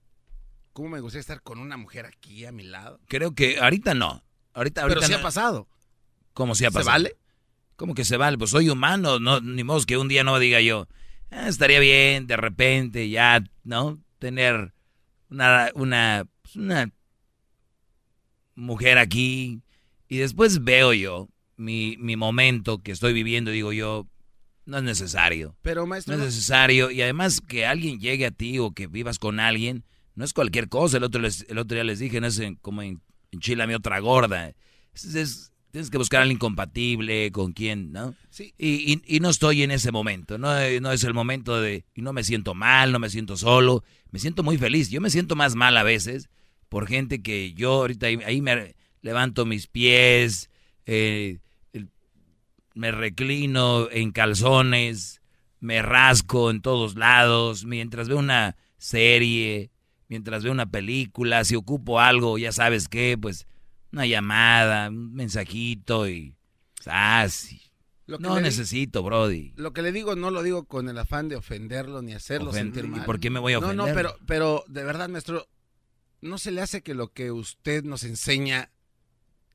¿cómo 0.73 0.89
me 0.89 0.99
gustaría 0.99 1.21
estar 1.21 1.41
con 1.41 1.59
una 1.59 1.77
mujer 1.77 2.05
aquí 2.05 2.45
a 2.45 2.51
mi 2.51 2.63
lado? 2.63 2.99
Creo 3.07 3.33
que 3.35 3.59
ahorita 3.59 3.93
no. 3.93 4.23
Ahorita, 4.53 4.81
ahorita 4.81 4.99
Pero 4.99 5.07
sí 5.07 5.13
no. 5.13 5.19
ha 5.19 5.21
pasado. 5.21 5.67
¿Cómo 6.33 6.55
se 6.55 6.65
ha 6.65 6.69
¿Se 6.69 6.73
pasado? 6.73 6.91
vale? 6.91 7.15
¿Cómo 7.75 7.93
que 7.93 8.05
se 8.05 8.17
vale? 8.17 8.37
Pues 8.37 8.49
soy 8.51 8.69
humano, 8.69 9.19
no, 9.19 9.39
ni 9.39 9.63
modo 9.63 9.85
que 9.85 9.97
un 9.97 10.07
día 10.07 10.23
no 10.23 10.39
diga 10.39 10.61
yo, 10.61 10.87
"Ah, 11.31 11.47
estaría 11.47 11.79
bien 11.79 12.27
de 12.27 12.37
repente 12.37 13.09
ya, 13.09 13.43
¿no? 13.63 14.01
Tener 14.19 14.73
una, 15.29 15.69
una, 15.75 16.27
pues, 16.41 16.55
una 16.55 16.91
mujer 18.55 18.97
aquí. 18.97 19.61
Y 20.07 20.17
después 20.17 20.63
veo 20.63 20.93
yo, 20.93 21.29
mi, 21.57 21.97
mi 21.97 22.15
momento 22.15 22.81
que 22.81 22.91
estoy 22.91 23.13
viviendo, 23.13 23.51
digo 23.51 23.73
yo, 23.73 24.07
no 24.65 24.77
es 24.77 24.83
necesario. 24.83 25.55
Pero 25.61 25.87
maestro... 25.87 26.15
No 26.15 26.23
es 26.23 26.33
necesario. 26.33 26.91
Y 26.91 27.01
además 27.01 27.41
que 27.41 27.65
alguien 27.65 27.99
llegue 27.99 28.25
a 28.25 28.31
ti 28.31 28.59
o 28.59 28.71
que 28.71 28.87
vivas 28.87 29.17
con 29.17 29.39
alguien, 29.39 29.85
no 30.15 30.25
es 30.25 30.33
cualquier 30.33 30.69
cosa. 30.69 30.97
El 30.97 31.03
otro, 31.03 31.21
el 31.25 31.57
otro 31.57 31.75
día 31.75 31.83
les 31.83 31.99
dije, 31.99 32.19
no 32.19 32.27
es 32.27 32.41
como 32.61 32.81
en, 32.81 33.01
mi 33.31 33.73
otra 33.73 33.99
gorda. 33.99 34.53
Es, 34.93 35.53
tienes 35.77 35.91
que 35.91 35.97
buscar 35.99 36.19
a 36.19 36.21
alguien 36.23 36.37
incompatible, 36.37 37.31
con 37.31 37.53
quien, 37.53 37.91
¿no? 37.91 38.15
Sí. 38.31 38.53
Y, 38.57 38.99
y, 39.05 39.19
no 39.19 39.29
estoy 39.29 39.61
en 39.61 39.69
ese 39.69 39.91
momento. 39.91 40.39
No, 40.39 40.49
no 40.81 40.91
es 40.91 41.03
el 41.03 41.13
momento 41.13 41.61
de... 41.61 41.85
Y 41.93 42.01
no 42.01 42.13
me 42.13 42.23
siento 42.23 42.55
mal, 42.55 42.91
no 42.91 42.97
me 42.97 43.09
siento 43.09 43.37
solo. 43.37 43.83
Me 44.09 44.17
siento 44.17 44.41
muy 44.41 44.57
feliz. 44.57 44.89
Yo 44.89 45.01
me 45.01 45.11
siento 45.11 45.35
más 45.35 45.53
mal 45.53 45.77
a 45.77 45.83
veces 45.83 46.29
por 46.67 46.87
gente 46.87 47.21
que 47.21 47.53
yo 47.53 47.73
ahorita 47.73 48.07
ahí, 48.07 48.41
me 48.41 48.75
levanto 49.01 49.45
mis 49.45 49.67
pies, 49.67 50.49
eh, 50.87 51.37
me 52.73 52.91
reclino 52.91 53.87
en 53.91 54.11
calzones, 54.11 55.21
me 55.59 55.83
rasco 55.83 56.49
en 56.49 56.61
todos 56.61 56.95
lados, 56.95 57.65
mientras 57.65 58.07
veo 58.09 58.17
una 58.17 58.55
serie, 58.77 59.69
mientras 60.07 60.43
veo 60.43 60.51
una 60.51 60.69
película, 60.69 61.43
si 61.43 61.55
ocupo 61.55 61.99
algo, 61.99 62.37
ya 62.37 62.51
sabes 62.51 62.87
qué, 62.87 63.17
pues 63.19 63.47
una 63.91 64.05
llamada, 64.05 64.89
un 64.89 65.13
mensajito 65.13 66.07
y... 66.07 66.35
Ah, 66.85 67.27
no 68.07 68.39
necesito, 68.39 69.03
Brody. 69.03 69.53
Lo 69.57 69.73
que 69.73 69.81
le 69.81 69.91
digo 69.91 70.15
no 70.15 70.31
lo 70.31 70.41
digo 70.41 70.65
con 70.65 70.87
el 70.87 70.97
afán 70.97 71.27
de 71.27 71.35
ofenderlo 71.35 72.01
ni 72.01 72.13
hacerlo 72.13 72.53
sentir 72.53 72.87
mal. 72.87 73.01
¿Y 73.01 73.05
por 73.05 73.19
qué 73.19 73.29
me 73.29 73.39
voy 73.39 73.53
a 73.53 73.59
ofender? 73.59 73.75
No, 73.75 73.87
no, 73.87 73.93
pero, 73.93 74.15
pero 74.25 74.63
de 74.67 74.83
verdad, 74.83 75.09
maestro, 75.09 75.47
¿no 76.21 76.37
se 76.37 76.51
le 76.51 76.61
hace 76.61 76.81
que 76.81 76.93
lo 76.93 77.11
que 77.11 77.31
usted 77.31 77.83
nos 77.83 78.03
enseña 78.03 78.71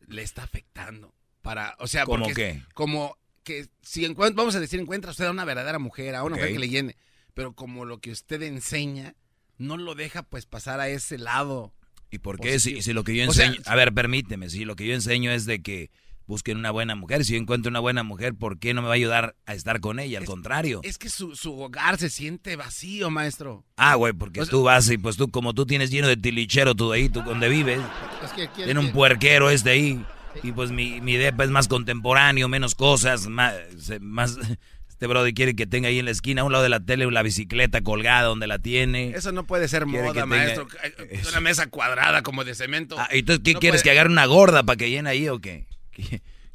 le 0.06 0.22
está 0.22 0.42
afectando? 0.42 1.14
Para, 1.40 1.74
o 1.78 1.86
sea, 1.86 2.04
¿Cómo 2.04 2.28
qué? 2.28 2.62
Como 2.74 3.16
que 3.42 3.68
si 3.80 4.06
vamos 4.06 4.54
a 4.54 4.60
decir, 4.60 4.78
encuentra 4.78 5.10
usted 5.10 5.24
a 5.24 5.30
una 5.30 5.44
verdadera 5.44 5.78
mujer, 5.78 6.14
a 6.14 6.22
una 6.22 6.36
mujer 6.36 6.52
que 6.52 6.58
le 6.58 6.68
llene, 6.68 6.96
pero 7.34 7.54
como 7.54 7.84
lo 7.84 8.00
que 8.00 8.10
usted 8.10 8.42
enseña 8.42 9.16
no 9.58 9.76
lo 9.76 9.94
deja 9.94 10.22
pues 10.22 10.46
pasar 10.46 10.80
a 10.80 10.88
ese 10.88 11.18
lado. 11.18 11.72
¿Y 12.12 12.18
por 12.18 12.38
qué? 12.38 12.60
Si, 12.60 12.92
lo 12.92 13.04
que 13.04 13.16
yo 13.16 13.24
enseño, 13.24 13.56
a 13.64 13.74
ver, 13.74 13.94
permíteme, 13.94 14.50
si 14.50 14.66
lo 14.66 14.76
que 14.76 14.86
yo 14.86 14.92
enseño 14.92 15.32
es 15.32 15.46
de 15.46 15.62
que 15.62 15.90
busquen 16.26 16.58
una 16.58 16.70
buena 16.70 16.94
mujer. 16.94 17.24
Si 17.24 17.32
yo 17.32 17.38
encuentro 17.38 17.70
una 17.70 17.80
buena 17.80 18.02
mujer, 18.02 18.34
¿por 18.34 18.58
qué 18.58 18.74
no 18.74 18.82
me 18.82 18.88
va 18.88 18.92
a 18.92 18.96
ayudar 18.96 19.34
a 19.46 19.54
estar 19.54 19.80
con 19.80 19.98
ella? 19.98 20.18
Al 20.18 20.26
contrario. 20.26 20.80
Es 20.84 20.98
que 20.98 21.08
su, 21.08 21.32
hogar 21.58 21.96
se 21.98 22.10
siente 22.10 22.54
vacío, 22.54 23.08
maestro. 23.08 23.64
Ah, 23.76 23.94
güey, 23.94 24.12
porque 24.12 24.44
tú 24.44 24.62
vas 24.62 24.90
y 24.90 24.98
pues 24.98 25.16
tú, 25.16 25.30
como 25.30 25.54
tú 25.54 25.64
tienes 25.64 25.90
lleno 25.90 26.06
de 26.06 26.18
tilichero 26.18 26.74
tú 26.74 26.92
ahí, 26.92 27.08
tú 27.08 27.22
donde 27.22 27.48
vives. 27.48 27.80
tiene 28.56 28.78
un 28.78 28.92
puerquero 28.92 29.48
este 29.48 29.70
ahí. 29.70 30.04
Y 30.42 30.52
pues 30.52 30.70
mi, 30.70 31.00
mi 31.00 31.16
depa 31.16 31.44
es 31.44 31.50
más 31.50 31.66
contemporáneo, 31.66 32.46
menos 32.46 32.74
cosas, 32.74 33.26
más, 33.26 33.54
más 34.00 34.38
este 35.02 35.08
brother 35.08 35.34
quiere 35.34 35.56
que 35.56 35.66
tenga 35.66 35.88
ahí 35.88 35.98
en 35.98 36.04
la 36.04 36.12
esquina, 36.12 36.42
a 36.42 36.44
un 36.44 36.52
lado 36.52 36.62
de 36.62 36.68
la 36.68 36.78
tele, 36.78 37.10
la 37.10 37.24
bicicleta 37.24 37.82
colgada 37.82 38.28
donde 38.28 38.46
la 38.46 38.60
tiene. 38.60 39.10
Eso 39.16 39.32
no 39.32 39.48
puede 39.48 39.66
ser 39.66 39.84
moda, 39.84 40.26
maestro. 40.26 40.68
Una 41.28 41.40
mesa 41.40 41.66
cuadrada 41.66 42.22
como 42.22 42.44
de 42.44 42.54
cemento. 42.54 42.94
Ah, 42.96 43.08
¿y 43.12 43.24
tú 43.24 43.42
qué 43.42 43.54
quieres? 43.54 43.82
¿Que 43.82 43.90
agarre 43.90 44.10
una 44.10 44.26
gorda 44.26 44.62
para 44.62 44.76
que 44.76 44.90
llene 44.90 45.10
ahí 45.10 45.28
o 45.28 45.40
qué? 45.40 45.66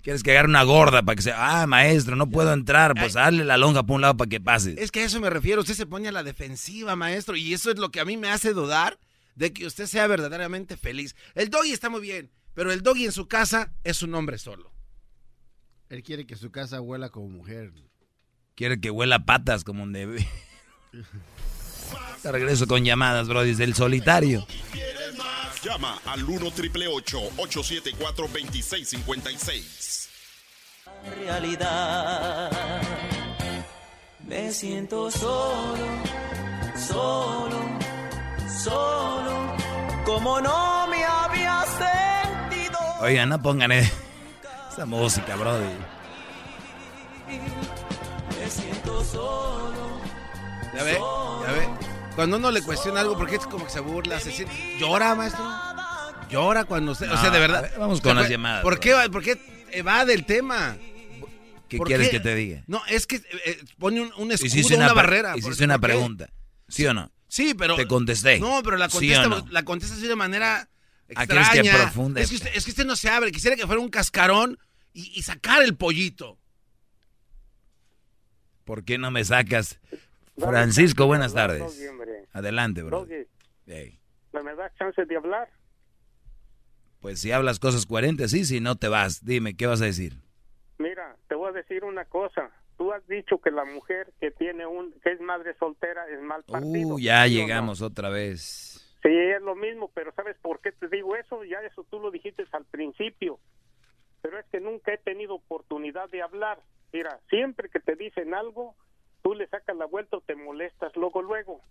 ¿Quieres 0.02 0.24
que 0.24 0.32
agarre 0.32 0.48
una 0.48 0.64
gorda 0.64 1.04
para 1.04 1.18
que 1.18 1.24
sea, 1.24 1.62
ah, 1.62 1.68
maestro, 1.68 2.16
no 2.16 2.30
puedo 2.30 2.54
entrar? 2.54 2.94
Pues 2.96 3.16
dale 3.16 3.44
la 3.44 3.58
lonja 3.58 3.84
por 3.84 3.96
un 3.96 4.02
lado 4.04 4.16
para 4.16 4.30
que 4.30 4.40
pase. 4.40 4.76
Es 4.78 4.92
que 4.92 5.02
a 5.02 5.04
eso 5.04 5.20
me 5.20 5.30
refiero, 5.30 5.60
usted 5.60 5.74
se 5.74 5.86
pone 5.86 6.08
a 6.08 6.14
la 6.14 6.24
defensiva, 6.24 6.96
maestro, 6.96 7.36
y 7.36 7.54
eso 7.54 7.70
es 7.70 7.78
lo 7.78 7.92
que 7.92 8.00
a 8.00 8.06
mí 8.06 8.16
me 8.16 8.30
hace 8.30 8.54
dudar 8.54 8.98
de 9.36 9.52
que 9.52 9.66
usted 9.66 9.88
sea 9.88 10.08
verdaderamente 10.08 10.78
feliz. 10.78 11.18
El 11.36 11.50
doggy 11.50 11.74
está 11.74 11.90
muy 11.90 12.00
bien, 12.00 12.32
pero 12.54 12.72
el 12.72 12.82
doggy 12.82 13.08
en 13.08 13.12
su 13.12 13.28
casa 13.28 13.74
es 13.84 14.04
un 14.04 14.16
hombre 14.16 14.38
solo. 14.38 14.72
Él 15.90 16.02
quiere 16.02 16.26
que 16.26 16.38
su 16.38 16.50
casa 16.50 16.80
huela 16.80 17.10
como 17.10 17.28
mujer. 17.28 17.74
Quiere 18.58 18.82
que 18.82 18.90
huela 18.90 19.20
patas 19.20 19.64
como 19.64 19.84
un 19.84 19.94
debe. 19.94 20.28
Te 22.24 22.32
regreso 22.32 22.66
con 22.66 22.84
llamadas, 22.84 23.28
bro, 23.28 23.44
desde 23.44 23.64
el 23.64 23.76
solitario. 23.76 24.48
Llama 25.64 26.00
al 26.08 26.24
1 26.24 26.52
triple 26.52 26.88
874 26.88 28.28
2656. 28.28 30.10
Realidad. 31.20 32.82
Me 34.26 34.52
siento 34.52 35.12
solo, 35.12 35.88
solo, 36.76 37.60
solo, 38.64 39.56
como 40.04 40.42
no 40.42 40.88
me 40.88 41.06
había 41.06 41.64
sentido. 41.64 42.80
Oigan, 43.02 43.30
no 43.30 43.40
pongan 43.40 43.72
esa 43.72 44.86
música, 44.88 45.36
brody. 45.36 45.76
Me 48.48 48.52
siento 48.52 49.04
solo. 49.04 50.00
Ya 50.74 50.84
ve, 50.84 50.94
ya 50.94 51.52
ve. 51.52 51.68
Cuando 52.16 52.38
uno 52.38 52.50
le 52.50 52.62
cuestiona 52.62 53.02
algo, 53.02 53.18
porque 53.18 53.36
es 53.36 53.46
como 53.46 53.66
que 53.66 53.72
se 53.72 53.82
burla, 53.82 54.22
se 54.22 54.32
siente... 54.32 54.78
¿Llora, 54.80 55.16
maestro? 55.16 55.44
¿Llora 56.30 56.64
cuando 56.64 56.94
usted... 56.94 57.12
o 57.12 57.18
sea, 57.18 57.30
de 57.30 57.40
verdad... 57.40 57.70
vamos 57.78 58.00
con 58.00 58.16
las 58.16 58.30
llamadas. 58.30 58.64
¿Por 58.64 58.80
qué, 58.80 58.96
¿Por 59.12 59.22
qué 59.22 59.38
evade 59.74 60.14
el 60.14 60.26
tema? 60.26 60.78
¿Qué 61.68 61.78
quieres 61.78 62.08
que 62.08 62.22
te 62.22 62.36
diga? 62.36 62.64
No, 62.68 62.82
es 62.88 63.06
que 63.06 63.18
eh, 63.18 63.60
pone 63.78 64.00
un, 64.00 64.14
un 64.16 64.32
escudo, 64.32 64.78
una, 64.78 64.94
barrera. 64.94 65.36
Hiciste 65.36 65.66
una 65.66 65.78
pregunta. 65.78 66.30
¿Sí 66.70 66.86
o 66.86 66.94
no? 66.94 67.12
Sí, 67.28 67.54
pero... 67.54 67.76
Te 67.76 67.86
contesté. 67.86 68.40
No, 68.40 68.62
pero 68.64 68.78
la 68.78 68.88
contesta, 68.88 69.44
la 69.50 69.64
contesta 69.66 69.98
así 69.98 70.08
de 70.08 70.16
manera 70.16 70.70
extraña. 71.10 71.64
Que 71.64 71.70
profunda? 71.70 72.22
Es 72.22 72.30
que, 72.30 72.36
usted, 72.36 72.52
es 72.54 72.64
que 72.64 72.72
usted 72.72 72.86
no 72.86 72.96
se 72.96 73.10
abre. 73.10 73.30
Quisiera 73.34 73.58
que 73.58 73.66
fuera 73.66 73.82
un 73.82 73.90
cascarón 73.90 74.58
y, 74.94 75.12
y 75.20 75.24
sacar 75.24 75.64
el 75.64 75.76
pollito. 75.76 76.40
¿Por 78.68 78.84
qué 78.84 78.98
no 78.98 79.12
me 79.12 79.24
sacas? 79.24 79.80
Francisco, 80.38 81.08
buenas 81.08 81.34
tardes. 81.34 81.90
Adelante, 82.34 82.84
bro. 82.84 83.08
¿Me 83.66 84.56
das 84.56 84.76
chance 84.76 85.06
de 85.06 85.16
hablar? 85.16 85.50
Pues 87.00 87.22
si 87.22 87.32
hablas 87.32 87.60
cosas 87.60 87.86
coherentes, 87.86 88.32
sí, 88.32 88.44
si 88.44 88.60
no 88.60 88.76
te 88.76 88.90
vas. 88.90 89.24
Dime, 89.24 89.56
¿qué 89.56 89.68
vas 89.68 89.82
a 89.82 89.86
decir? 89.86 90.18
Mira, 90.80 91.16
te 91.30 91.36
voy 91.36 91.50
a 91.50 91.54
decir 91.54 91.86
una 91.86 92.04
cosa. 92.06 92.52
Tú 92.78 92.92
has 92.92 93.08
dicho 93.08 93.40
que 93.40 93.52
la 93.52 93.64
mujer 93.64 94.12
que 94.20 94.32
tiene 94.32 94.68
un 94.68 94.92
que 95.02 95.14
es 95.14 95.22
madre 95.22 95.56
soltera 95.58 96.06
es 96.10 96.22
mal 96.22 96.44
partido. 96.44 96.96
Uh, 96.96 97.00
ya 97.00 97.26
llegamos 97.26 97.82
otra 97.82 98.10
vez. 98.10 98.86
Sí, 99.02 99.10
es 99.10 99.42
lo 99.42 99.56
mismo, 99.56 99.90
pero 99.94 100.12
¿sabes 100.14 100.36
por 100.42 100.60
qué 100.60 100.74
te 100.74 100.90
digo 100.90 101.16
eso? 101.16 101.46
Ya 101.46 101.60
eso 101.62 101.86
tú 101.90 102.00
lo 102.00 102.12
dijiste 102.12 102.46
al 102.52 102.66
principio. 102.66 103.40
Pero 104.22 104.38
es 104.38 104.46
que 104.52 104.60
nunca 104.60 104.94
he 104.94 104.98
tenido 104.98 105.36
oportunidad 105.36 106.10
de 106.10 106.22
hablar. 106.22 106.60
Mira, 106.98 107.20
siempre 107.30 107.70
que 107.70 107.80
te 107.80 107.96
dicen 107.96 108.34
algo, 108.34 108.76
tú 109.22 109.36
le 109.36 109.48
sacas 109.50 109.78
la 109.78 109.86
vuelta 109.86 110.18
o 110.18 110.22
te 110.22 110.36
molestas 110.36 110.96
luego, 110.96 111.22
luego. 111.22 111.62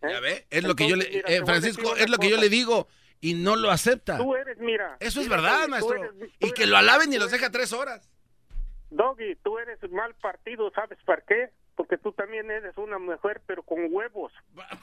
¿Eh? 0.00 0.08
Ya 0.08 0.20
ve, 0.20 0.46
es 0.48 0.64
lo 0.64 0.74
que 0.74 0.88
yo 0.88 0.96
le, 0.96 1.04
eh, 1.04 1.42
Francisco, 1.44 1.94
es 1.96 2.08
lo 2.08 2.16
que 2.16 2.30
yo 2.30 2.38
le 2.38 2.48
digo 2.48 2.88
y 3.20 3.34
no 3.34 3.56
lo 3.56 3.70
acepta. 3.70 4.16
Tú 4.16 4.34
eres, 4.34 4.56
mira. 4.56 4.96
Eso 5.00 5.20
es 5.20 5.28
verdad, 5.28 5.68
maestro. 5.68 6.00
y 6.40 6.52
que 6.52 6.66
lo 6.66 6.78
alaben 6.78 7.12
y 7.12 7.18
los 7.18 7.30
deja 7.30 7.50
tres 7.50 7.74
horas. 7.74 8.08
Doggy, 8.88 9.36
tú 9.44 9.58
eres 9.58 9.78
mal 9.90 10.14
partido, 10.14 10.70
¿sabes 10.70 10.98
por 11.04 11.22
qué? 11.24 11.50
Porque 11.74 11.96
tú 11.96 12.12
también 12.12 12.50
eres 12.50 12.76
una 12.76 12.98
mujer, 12.98 13.40
pero 13.46 13.62
con 13.62 13.78
huevos. 13.90 14.32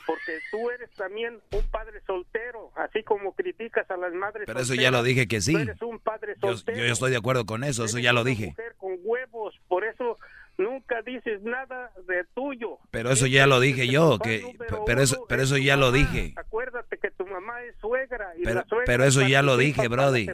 Porque 0.06 0.40
tú 0.52 0.70
eres 0.72 0.90
también 0.92 1.40
un 1.52 1.64
padre 1.70 2.02
soltero, 2.06 2.72
así 2.76 3.04
como 3.04 3.34
criticas 3.34 3.90
a 3.92 3.98
las 3.98 4.14
madres 4.14 4.46
Pero 4.48 4.60
eso 4.60 4.74
ya 4.74 4.92
lo 4.92 5.04
dije 5.04 5.28
que 5.28 5.42
sí. 5.42 5.54
Tú 5.54 5.60
eres 5.60 5.82
un 5.82 6.00
padre 6.00 6.36
soltero. 6.40 6.78
Yo, 6.78 6.86
yo 6.86 6.94
estoy 6.94 7.12
de 7.12 7.18
acuerdo 7.18 7.46
con 7.46 7.64
eso, 7.64 7.86
eso 7.86 8.00
ya 8.00 8.14
lo 8.14 8.24
dije. 8.24 8.48
Mujer 8.48 8.76
con 8.78 8.98
huevos, 9.04 9.60
por 9.68 9.86
eso 9.86 10.18
nunca 10.60 11.02
dices 11.02 11.42
nada 11.42 11.92
de 12.08 12.24
tuyo. 12.36 12.78
Pero 12.92 13.10
eso 13.10 13.26
ya 13.26 13.48
lo 13.48 13.60
dije 13.60 13.88
yo, 13.88 14.20
que 14.20 14.44
pero 14.86 15.02
eso 15.02 15.26
pero 15.28 15.42
eso 15.42 15.58
ya 15.58 15.78
lo 15.78 15.92
dije. 15.92 16.34
Acuérdate 16.36 16.98
que 16.98 17.10
tu 17.12 17.26
mamá 17.26 17.64
es 17.64 17.76
suegra 17.78 18.34
y 18.38 18.44
pero, 18.44 18.60
la 18.60 18.66
suegra 18.66 18.86
pero 18.86 19.04
eso 19.06 19.22
ya 19.22 19.42
lo 19.42 19.58
dije, 19.58 19.88
brody. 19.88 20.30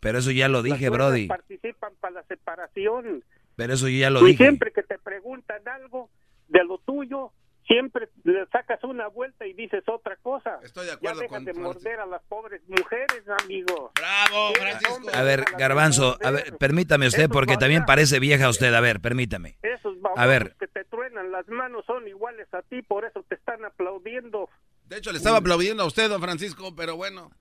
Pero 0.00 0.18
eso 0.18 0.30
ya 0.30 0.48
lo 0.48 0.62
dije, 0.62 0.88
brody. 0.88 1.26
Participan 1.26 1.92
para 2.00 2.14
la 2.14 2.22
separación. 2.24 3.22
Pero 3.58 3.74
eso 3.74 3.88
ya 3.88 4.08
lo 4.08 4.20
y 4.20 4.30
dije. 4.30 4.44
siempre 4.44 4.70
que 4.72 4.84
te 4.84 4.96
preguntan 5.00 5.66
algo 5.66 6.08
de 6.46 6.62
lo 6.62 6.78
tuyo, 6.78 7.32
siempre 7.66 8.08
le 8.22 8.46
sacas 8.52 8.84
una 8.84 9.08
vuelta 9.08 9.48
y 9.48 9.52
dices 9.52 9.82
otra 9.88 10.14
cosa. 10.14 10.60
Estoy 10.62 10.86
de 10.86 10.92
acuerdo 10.92 11.22
ya 11.28 11.40
de 11.40 11.54
morder 11.54 11.98
a 11.98 12.06
las 12.06 12.22
pobres 12.28 12.62
mujeres, 12.68 13.24
amigo. 13.42 13.90
Bravo, 13.96 14.54
Francisco. 14.54 15.10
A 15.12 15.22
ver, 15.24 15.44
Garbanzo, 15.58 16.16
a 16.22 16.30
ver, 16.30 16.56
permítame 16.56 17.08
usted 17.08 17.28
porque 17.28 17.56
también 17.56 17.84
parece 17.84 18.20
vieja 18.20 18.48
usted, 18.48 18.72
a 18.72 18.80
ver, 18.80 19.00
permítame. 19.00 19.58
Esos 19.62 19.96
a 20.14 20.26
ver. 20.26 20.54
que 20.60 20.68
te 20.68 20.84
truenan 20.84 21.32
las 21.32 21.48
manos 21.48 21.84
son 21.84 22.06
iguales 22.06 22.46
a 22.54 22.62
ti, 22.62 22.82
por 22.82 23.06
eso 23.06 23.24
te 23.28 23.34
están 23.34 23.64
aplaudiendo. 23.64 24.48
De 24.86 24.98
hecho, 24.98 25.10
le 25.10 25.18
estaba 25.18 25.38
aplaudiendo 25.38 25.82
a 25.82 25.86
usted, 25.86 26.08
don 26.08 26.22
Francisco, 26.22 26.76
pero 26.76 26.94
bueno. 26.94 27.32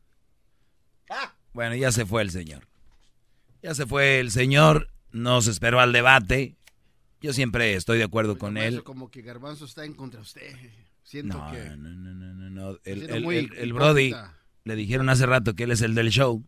Ah. 1.12 1.36
Bueno, 1.54 1.76
ya 1.76 1.92
se 1.92 2.08
fue 2.08 2.24
el 2.24 2.32
señor. 2.32 2.68
Ya 3.62 3.76
se 3.76 3.86
fue 3.86 4.20
el 4.20 4.32
señor, 4.32 4.90
nos 5.18 5.48
esperó 5.48 5.80
al 5.80 5.92
debate. 5.92 6.56
Yo 7.22 7.34
siempre 7.34 7.74
estoy 7.74 7.98
de 7.98 8.04
acuerdo 8.04 8.38
con 8.38 8.58
él. 8.58 8.84
Como 8.84 9.10
que 9.10 9.22
Garbanzo 9.22 9.66
está 9.66 9.86
en 9.86 9.94
contra 9.94 10.20
de 10.20 10.24
usted. 10.24 10.56
Siento 11.04 11.38
no, 11.38 11.52
que... 11.52 11.70
no, 11.78 11.90
no, 11.90 12.14
no, 12.14 12.50
no, 12.50 12.80
El, 12.84 13.10
el, 13.10 13.54
el, 13.58 13.74
Brody 13.74 14.14
le 14.66 14.76
dijeron 14.76 15.10
hace 15.10 15.26
rato 15.26 15.56
que 15.56 15.64
él 15.64 15.72
es 15.72 15.82
el 15.82 15.96
del 15.96 16.10
show. 16.10 16.46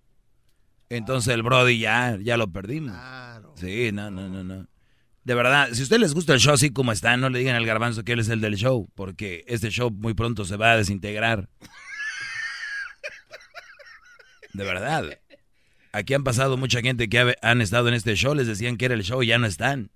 Entonces 0.90 1.34
el 1.34 1.44
Brody 1.44 1.80
ya, 1.80 2.18
ya 2.22 2.38
lo 2.38 2.52
perdimos. 2.52 2.96
Sí, 3.56 3.92
no, 3.92 4.12
no, 4.12 4.30
no, 4.30 4.44
no. 4.44 4.68
De 5.24 5.36
verdad, 5.36 5.70
si 5.72 5.82
a 5.82 5.84
ustedes 5.84 6.02
les 6.02 6.14
gusta 6.14 6.34
el 6.34 6.40
show 6.40 6.54
así 6.54 6.72
como 6.72 6.92
está, 6.92 7.16
no 7.16 7.30
le 7.30 7.40
digan 7.40 7.56
al 7.56 7.66
garbanzo 7.66 8.04
que 8.04 8.14
él 8.14 8.20
es 8.20 8.30
el 8.30 8.42
del 8.42 8.56
show, 8.56 8.90
porque 8.96 9.44
este 9.48 9.70
show 9.70 9.92
muy 9.92 10.14
pronto 10.14 10.46
se 10.46 10.58
va 10.58 10.72
a 10.72 10.78
desintegrar. 10.78 11.50
De 14.54 14.64
verdad. 14.64 15.20
Aquí 15.92 16.14
han 16.14 16.24
pasado 16.24 16.58
mucha 16.58 16.82
gente 16.82 17.10
que 17.10 17.36
han 17.42 17.62
estado 17.62 17.88
en 17.88 17.96
este 17.96 18.16
show, 18.16 18.36
les 18.36 18.48
decían 18.48 18.78
que 18.78 18.86
era 18.86 18.94
el 18.94 19.04
show 19.04 19.24
y 19.24 19.28
ya 19.28 19.38
no 19.40 19.48
están. 19.48 19.90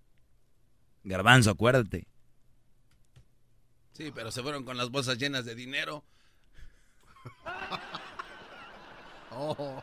Garbanzo, 1.04 1.52
acuérdate. 1.52 2.08
Sí, 3.92 4.12
pero 4.14 4.32
se 4.32 4.42
fueron 4.42 4.64
con 4.64 4.76
las 4.78 4.90
bolsas 4.90 5.18
llenas 5.20 5.46
de 5.46 5.54
dinero. 5.54 6.04
oh. 9.32 9.82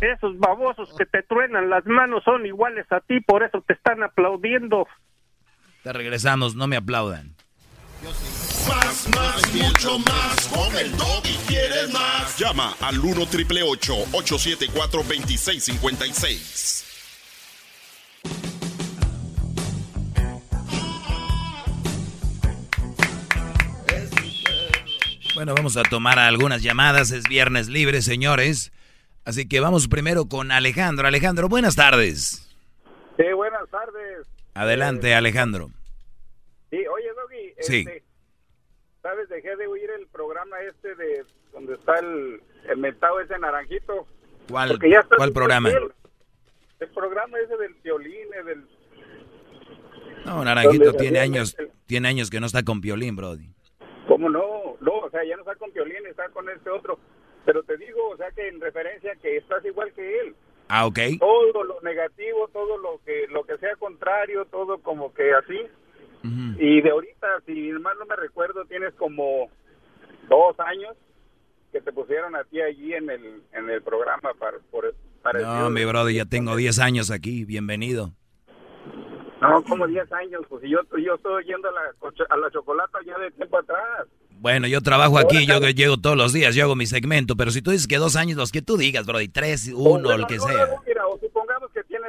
Esos 0.00 0.38
babosos 0.38 0.90
que 0.98 1.06
te 1.06 1.22
truenan 1.22 1.70
las 1.70 1.86
manos 1.86 2.22
son 2.24 2.44
iguales 2.44 2.86
a 2.90 3.00
ti, 3.00 3.20
por 3.20 3.42
eso 3.42 3.62
te 3.66 3.72
están 3.72 4.02
aplaudiendo. 4.02 4.86
Te 5.82 5.92
regresamos, 5.92 6.54
no 6.54 6.66
me 6.66 6.76
aplaudan. 6.76 7.34
Más, 8.68 9.08
más, 9.08 9.54
mucho 9.54 9.98
más. 10.00 10.48
Con 10.48 10.76
el 10.76 10.92
y 11.24 11.36
quieres 11.46 11.92
más. 11.92 12.38
Llama 12.38 12.76
al 12.80 12.98
1 12.98 13.26
triple 13.26 13.62
874 13.62 15.02
2656. 15.02 16.84
Bueno, 25.34 25.54
vamos 25.54 25.76
a 25.76 25.82
tomar 25.82 26.18
algunas 26.18 26.62
llamadas. 26.62 27.10
Es 27.10 27.24
viernes 27.24 27.68
libre, 27.68 28.02
señores. 28.02 28.72
Así 29.24 29.48
que 29.48 29.58
vamos 29.60 29.88
primero 29.88 30.26
con 30.26 30.52
Alejandro. 30.52 31.08
Alejandro, 31.08 31.48
buenas 31.48 31.74
tardes. 31.74 32.48
Sí, 33.16 33.32
buenas 33.34 33.68
tardes. 33.68 34.26
Adelante, 34.54 35.08
eh, 35.08 35.14
Alejandro. 35.14 35.70
Sí, 36.70 36.78
oye, 36.86 37.08
Doggy. 37.16 37.54
Sí. 37.60 37.78
Este, 37.80 38.04
¿Sabes? 39.04 39.28
Dejé 39.28 39.54
de 39.56 39.66
oír 39.66 39.90
el 39.90 40.06
programa 40.06 40.58
este 40.62 40.94
de 40.94 41.26
donde 41.52 41.74
está 41.74 41.98
el, 41.98 42.40
el 42.66 42.78
mentado 42.78 43.20
ese 43.20 43.38
naranjito. 43.38 44.06
¿Cuál, 44.50 44.78
¿cuál 45.18 45.30
programa? 45.30 45.68
El, 45.68 46.88
programa 46.88 47.38
ese 47.38 47.54
del 47.58 47.74
violín, 47.84 48.30
del... 48.46 48.66
No, 50.24 50.42
Naranjito 50.42 50.94
tiene 50.94 51.18
años, 51.18 51.54
tiene 51.84 52.08
años 52.08 52.30
que 52.30 52.40
no 52.40 52.46
está 52.46 52.62
con 52.62 52.80
violín, 52.80 53.14
Brody. 53.14 53.50
¿Cómo 54.08 54.30
no? 54.30 54.78
No, 54.80 54.92
o 55.00 55.10
sea, 55.10 55.22
ya 55.22 55.36
no 55.36 55.42
está 55.42 55.54
con 55.56 55.70
violín, 55.74 56.06
está 56.06 56.30
con 56.30 56.48
este 56.48 56.70
otro. 56.70 56.98
Pero 57.44 57.62
te 57.62 57.76
digo, 57.76 58.08
o 58.08 58.16
sea, 58.16 58.30
que 58.30 58.48
en 58.48 58.58
referencia 58.58 59.14
que 59.16 59.36
estás 59.36 59.62
igual 59.66 59.92
que 59.92 60.20
él. 60.20 60.34
Ah, 60.68 60.86
ok. 60.86 60.98
Todo 61.20 61.62
lo 61.62 61.78
negativo, 61.82 62.48
todo 62.54 62.78
lo 62.78 62.98
que 63.04 63.26
lo 63.28 63.44
que 63.44 63.58
sea 63.58 63.76
contrario, 63.76 64.46
todo 64.46 64.78
como 64.78 65.12
que 65.12 65.34
así. 65.34 65.60
Y 66.58 66.80
de 66.80 66.90
ahorita, 66.90 67.26
si 67.46 67.52
mal 67.72 67.96
no 67.98 68.06
me 68.06 68.16
recuerdo, 68.16 68.64
tienes 68.64 68.94
como 68.94 69.48
dos 70.28 70.58
años 70.60 70.94
que 71.72 71.80
te 71.80 71.92
pusieron 71.92 72.36
a 72.36 72.44
ti 72.44 72.60
allí 72.60 72.94
en 72.94 73.10
el, 73.10 73.42
en 73.52 73.68
el 73.68 73.82
programa 73.82 74.32
para, 74.38 74.58
por, 74.70 74.94
para 75.22 75.40
No, 75.40 75.70
mi 75.70 75.84
brother, 75.84 76.14
ya 76.14 76.24
tengo 76.24 76.54
10 76.56 76.78
años 76.78 77.10
aquí, 77.10 77.44
bienvenido. 77.44 78.12
No, 79.40 79.62
como 79.64 79.86
10 79.86 80.10
años, 80.12 80.42
pues 80.48 80.62
yo, 80.62 80.78
yo 80.96 81.14
estoy 81.14 81.44
yendo 81.44 81.68
a 81.68 81.72
la, 81.72 81.80
a 82.30 82.36
la 82.36 82.50
chocolata 82.50 82.98
ya 83.04 83.18
de 83.18 83.30
tiempo 83.32 83.58
atrás. 83.58 84.06
Bueno, 84.30 84.66
yo 84.66 84.80
trabajo 84.82 85.18
aquí, 85.18 85.46
yo 85.46 85.58
llego 85.60 85.96
todos 85.96 86.16
los 86.16 86.32
días, 86.32 86.54
yo 86.54 86.64
hago 86.64 86.76
mi 86.76 86.86
segmento, 86.86 87.34
pero 87.36 87.50
si 87.50 87.62
tú 87.62 87.70
dices 87.70 87.86
que 87.86 87.96
dos 87.96 88.14
años, 88.14 88.36
los 88.36 88.52
que 88.52 88.62
tú 88.62 88.76
digas, 88.76 89.06
Brody, 89.06 89.28
tres, 89.28 89.70
uno, 89.74 90.12
el 90.12 90.26
que 90.26 90.38
sea. 90.38 90.68
mira, 90.86 91.06
o 91.06 91.18
que 91.18 91.28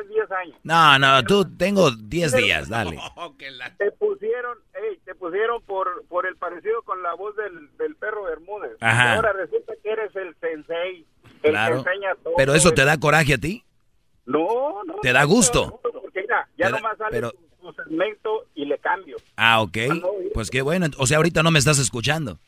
tienes 0.04 0.10
10 0.10 0.32
años. 0.32 0.56
No, 0.64 1.00
no, 1.00 1.24
tú 1.24 1.46
tengo 1.58 1.92
10 1.92 2.36
días, 2.36 2.70
dale. 2.70 2.98
Te 3.78 3.92
pusieron, 3.92 4.58
hey, 4.74 5.00
te 5.06 5.16
pusieron 5.16 5.62
por, 5.64 6.06
por 6.08 6.26
el 6.26 6.36
parecido 6.38 6.82
con 6.84 7.02
la 7.04 7.14
voz 7.14 7.36
del, 7.36 7.76
del 7.78 7.96
perro 7.96 8.24
Bermúdez. 8.24 8.78
Ajá. 8.80 9.16
Ahora 9.16 9.34
resulta 9.34 9.74
que 9.82 9.90
eres 9.90 10.16
el 10.16 10.36
sensei, 10.40 11.06
el 11.44 11.52
claro. 11.52 11.84
que 11.84 11.90
enseña 11.90 12.16
todo. 12.24 12.34
Pero 12.38 12.54
eso 12.54 12.72
te 12.72 12.86
da 12.86 12.98
coraje 12.98 13.34
a 13.34 13.38
ti? 13.38 13.64
No, 14.26 14.84
no. 14.86 14.96
¿Te 15.02 15.14
da 15.14 15.24
gusto? 15.24 15.80
Porque 15.82 16.22
mira, 16.22 16.48
ya 16.58 16.70
nomás 16.70 16.98
sale 16.98 17.12
pero... 17.12 17.32
tu, 17.32 17.38
tu 17.62 17.74
segmento 17.74 18.46
y 18.56 18.66
le 18.66 18.78
cambio. 18.80 19.18
Ah, 19.36 19.62
ok. 19.62 19.78
Pues 20.34 20.50
qué 20.50 20.62
bueno. 20.62 20.88
O 20.98 21.06
sea, 21.06 21.18
ahorita 21.18 21.44
no 21.44 21.52
me 21.52 21.60
estás 21.60 21.80
escuchando. 21.80 22.40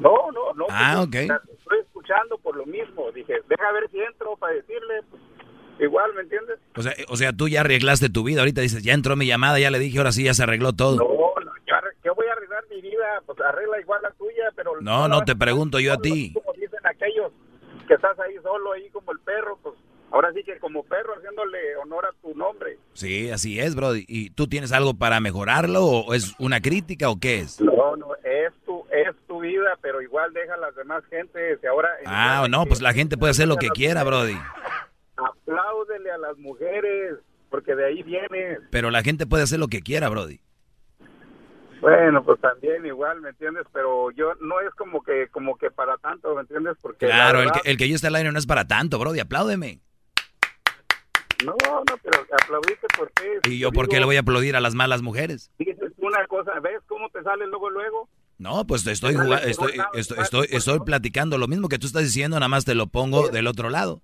No, 0.00 0.30
no, 0.32 0.54
no. 0.54 0.66
Ah, 0.70 1.02
ok. 1.02 1.14
Estoy 1.14 1.80
escuchando 1.80 2.38
por 2.38 2.56
lo 2.56 2.66
mismo. 2.66 3.10
Dije, 3.12 3.34
deja 3.48 3.72
ver 3.72 3.90
si 3.90 3.98
entro 4.00 4.36
para 4.36 4.54
decirle. 4.54 5.02
Igual, 5.80 6.12
¿me 6.14 6.22
entiendes? 6.22 6.58
O 6.76 6.82
sea, 6.82 6.94
o 7.08 7.16
sea, 7.16 7.32
tú 7.32 7.48
ya 7.48 7.60
arreglaste 7.60 8.08
tu 8.08 8.24
vida. 8.24 8.40
Ahorita 8.40 8.60
dices, 8.60 8.82
ya 8.82 8.94
entró 8.94 9.16
mi 9.16 9.26
llamada, 9.26 9.58
ya 9.58 9.70
le 9.70 9.78
dije, 9.78 9.98
ahora 9.98 10.12
sí 10.12 10.24
ya 10.24 10.34
se 10.34 10.42
arregló 10.42 10.72
todo. 10.72 10.96
No, 10.96 11.44
no, 11.44 11.52
yo, 11.66 11.74
yo 12.04 12.14
voy 12.14 12.26
a 12.26 12.32
arreglar 12.32 12.64
mi 12.70 12.80
vida. 12.80 13.22
Pues 13.26 13.38
arregla 13.40 13.80
igual 13.80 14.02
la 14.02 14.10
tuya, 14.12 14.50
pero... 14.56 14.80
No, 14.80 15.08
no, 15.08 15.22
te 15.22 15.36
pregunto 15.36 15.78
yo 15.78 15.92
a 15.92 15.98
ti. 15.98 16.32
Como 16.32 16.52
dicen 16.54 16.80
aquellos 16.84 17.32
que 17.86 17.94
estás 17.94 18.18
ahí 18.20 18.34
solo, 18.42 18.72
ahí 18.72 18.88
como 18.90 19.12
el 19.12 19.18
perro, 19.20 19.58
pues 19.62 19.74
ahora 20.10 20.32
sí 20.32 20.42
que 20.44 20.58
como 20.58 20.82
perro 20.84 21.14
haciéndole 21.16 21.76
honor 21.76 22.06
a 22.06 22.12
tu 22.22 22.34
nombre. 22.36 22.78
Sí, 22.92 23.30
así 23.30 23.60
es, 23.60 23.74
bro. 23.74 23.94
¿Y 23.96 24.30
tú 24.30 24.46
tienes 24.46 24.72
algo 24.72 24.94
para 24.94 25.20
mejorarlo 25.20 25.84
o 25.84 26.14
es 26.14 26.34
una 26.38 26.60
crítica 26.60 27.08
o 27.08 27.18
qué 27.18 27.40
es? 27.40 27.60
No, 27.60 27.96
no, 27.96 28.14
es 28.24 28.52
tu, 28.66 28.84
es 28.90 29.14
tu 29.26 29.40
vida, 29.40 29.78
pero 29.80 30.02
igual 30.02 30.32
deja 30.32 30.54
a 30.54 30.58
las 30.58 30.74
demás 30.74 31.02
gentes. 31.08 31.64
Ahora, 31.64 31.88
ah, 32.06 32.46
no, 32.48 32.66
pues 32.66 32.80
la 32.80 32.92
gente 32.92 33.16
puede 33.16 33.30
hacer 33.30 33.48
lo 33.48 33.56
que 33.56 33.68
quiera, 33.68 34.04
Brody. 34.04 34.36
A 36.18 36.28
las 36.28 36.38
mujeres, 36.38 37.14
porque 37.50 37.74
de 37.74 37.86
ahí 37.86 38.02
viene. 38.02 38.58
Pero 38.70 38.90
la 38.90 39.02
gente 39.02 39.26
puede 39.26 39.44
hacer 39.44 39.58
lo 39.58 39.68
que 39.68 39.82
quiera, 39.82 40.08
Brody. 40.08 40.40
Bueno, 41.80 42.24
pues 42.24 42.40
también 42.40 42.84
igual, 42.86 43.20
¿me 43.20 43.30
entiendes? 43.30 43.64
Pero 43.72 44.10
yo 44.10 44.34
no 44.40 44.60
es 44.60 44.74
como 44.74 45.02
que 45.02 45.28
como 45.28 45.56
que 45.56 45.70
para 45.70 45.96
tanto, 45.98 46.34
¿me 46.34 46.40
entiendes? 46.40 46.76
Porque 46.82 47.06
claro, 47.06 47.38
verdad, 47.38 47.54
el, 47.56 47.62
que, 47.62 47.70
el 47.70 47.76
que 47.76 47.88
yo 47.88 47.94
esté 47.94 48.08
al 48.08 48.16
aire 48.16 48.32
no 48.32 48.38
es 48.38 48.46
para 48.46 48.66
tanto, 48.66 48.98
Brody, 48.98 49.20
apláudeme. 49.20 49.80
No, 51.44 51.54
no, 51.62 51.96
pero 52.02 52.26
aplaudiste 52.42 52.86
por 52.96 53.12
qué. 53.12 53.38
¿Y 53.48 53.60
yo 53.60 53.70
por 53.70 53.88
qué 53.88 54.00
le 54.00 54.06
voy 54.06 54.16
a 54.16 54.20
aplaudir 54.20 54.56
a 54.56 54.60
las 54.60 54.74
malas 54.74 55.02
mujeres? 55.02 55.52
Dices 55.58 55.92
una 55.98 56.26
cosa, 56.26 56.58
¿ves 56.60 56.80
cómo 56.88 57.08
te 57.10 57.22
sale 57.22 57.46
luego, 57.46 57.70
luego? 57.70 58.08
No, 58.38 58.66
pues 58.66 58.84
estoy, 58.86 59.14
estoy, 59.44 59.80
estoy, 59.94 60.18
estoy, 60.18 60.46
estoy 60.50 60.80
platicando 60.80 61.38
lo 61.38 61.48
mismo 61.48 61.68
que 61.68 61.78
tú 61.78 61.86
estás 61.86 62.02
diciendo, 62.02 62.36
nada 62.36 62.48
más 62.48 62.64
te 62.64 62.74
lo 62.74 62.88
pongo 62.88 63.28
del 63.28 63.46
otro 63.46 63.70
lado. 63.70 64.02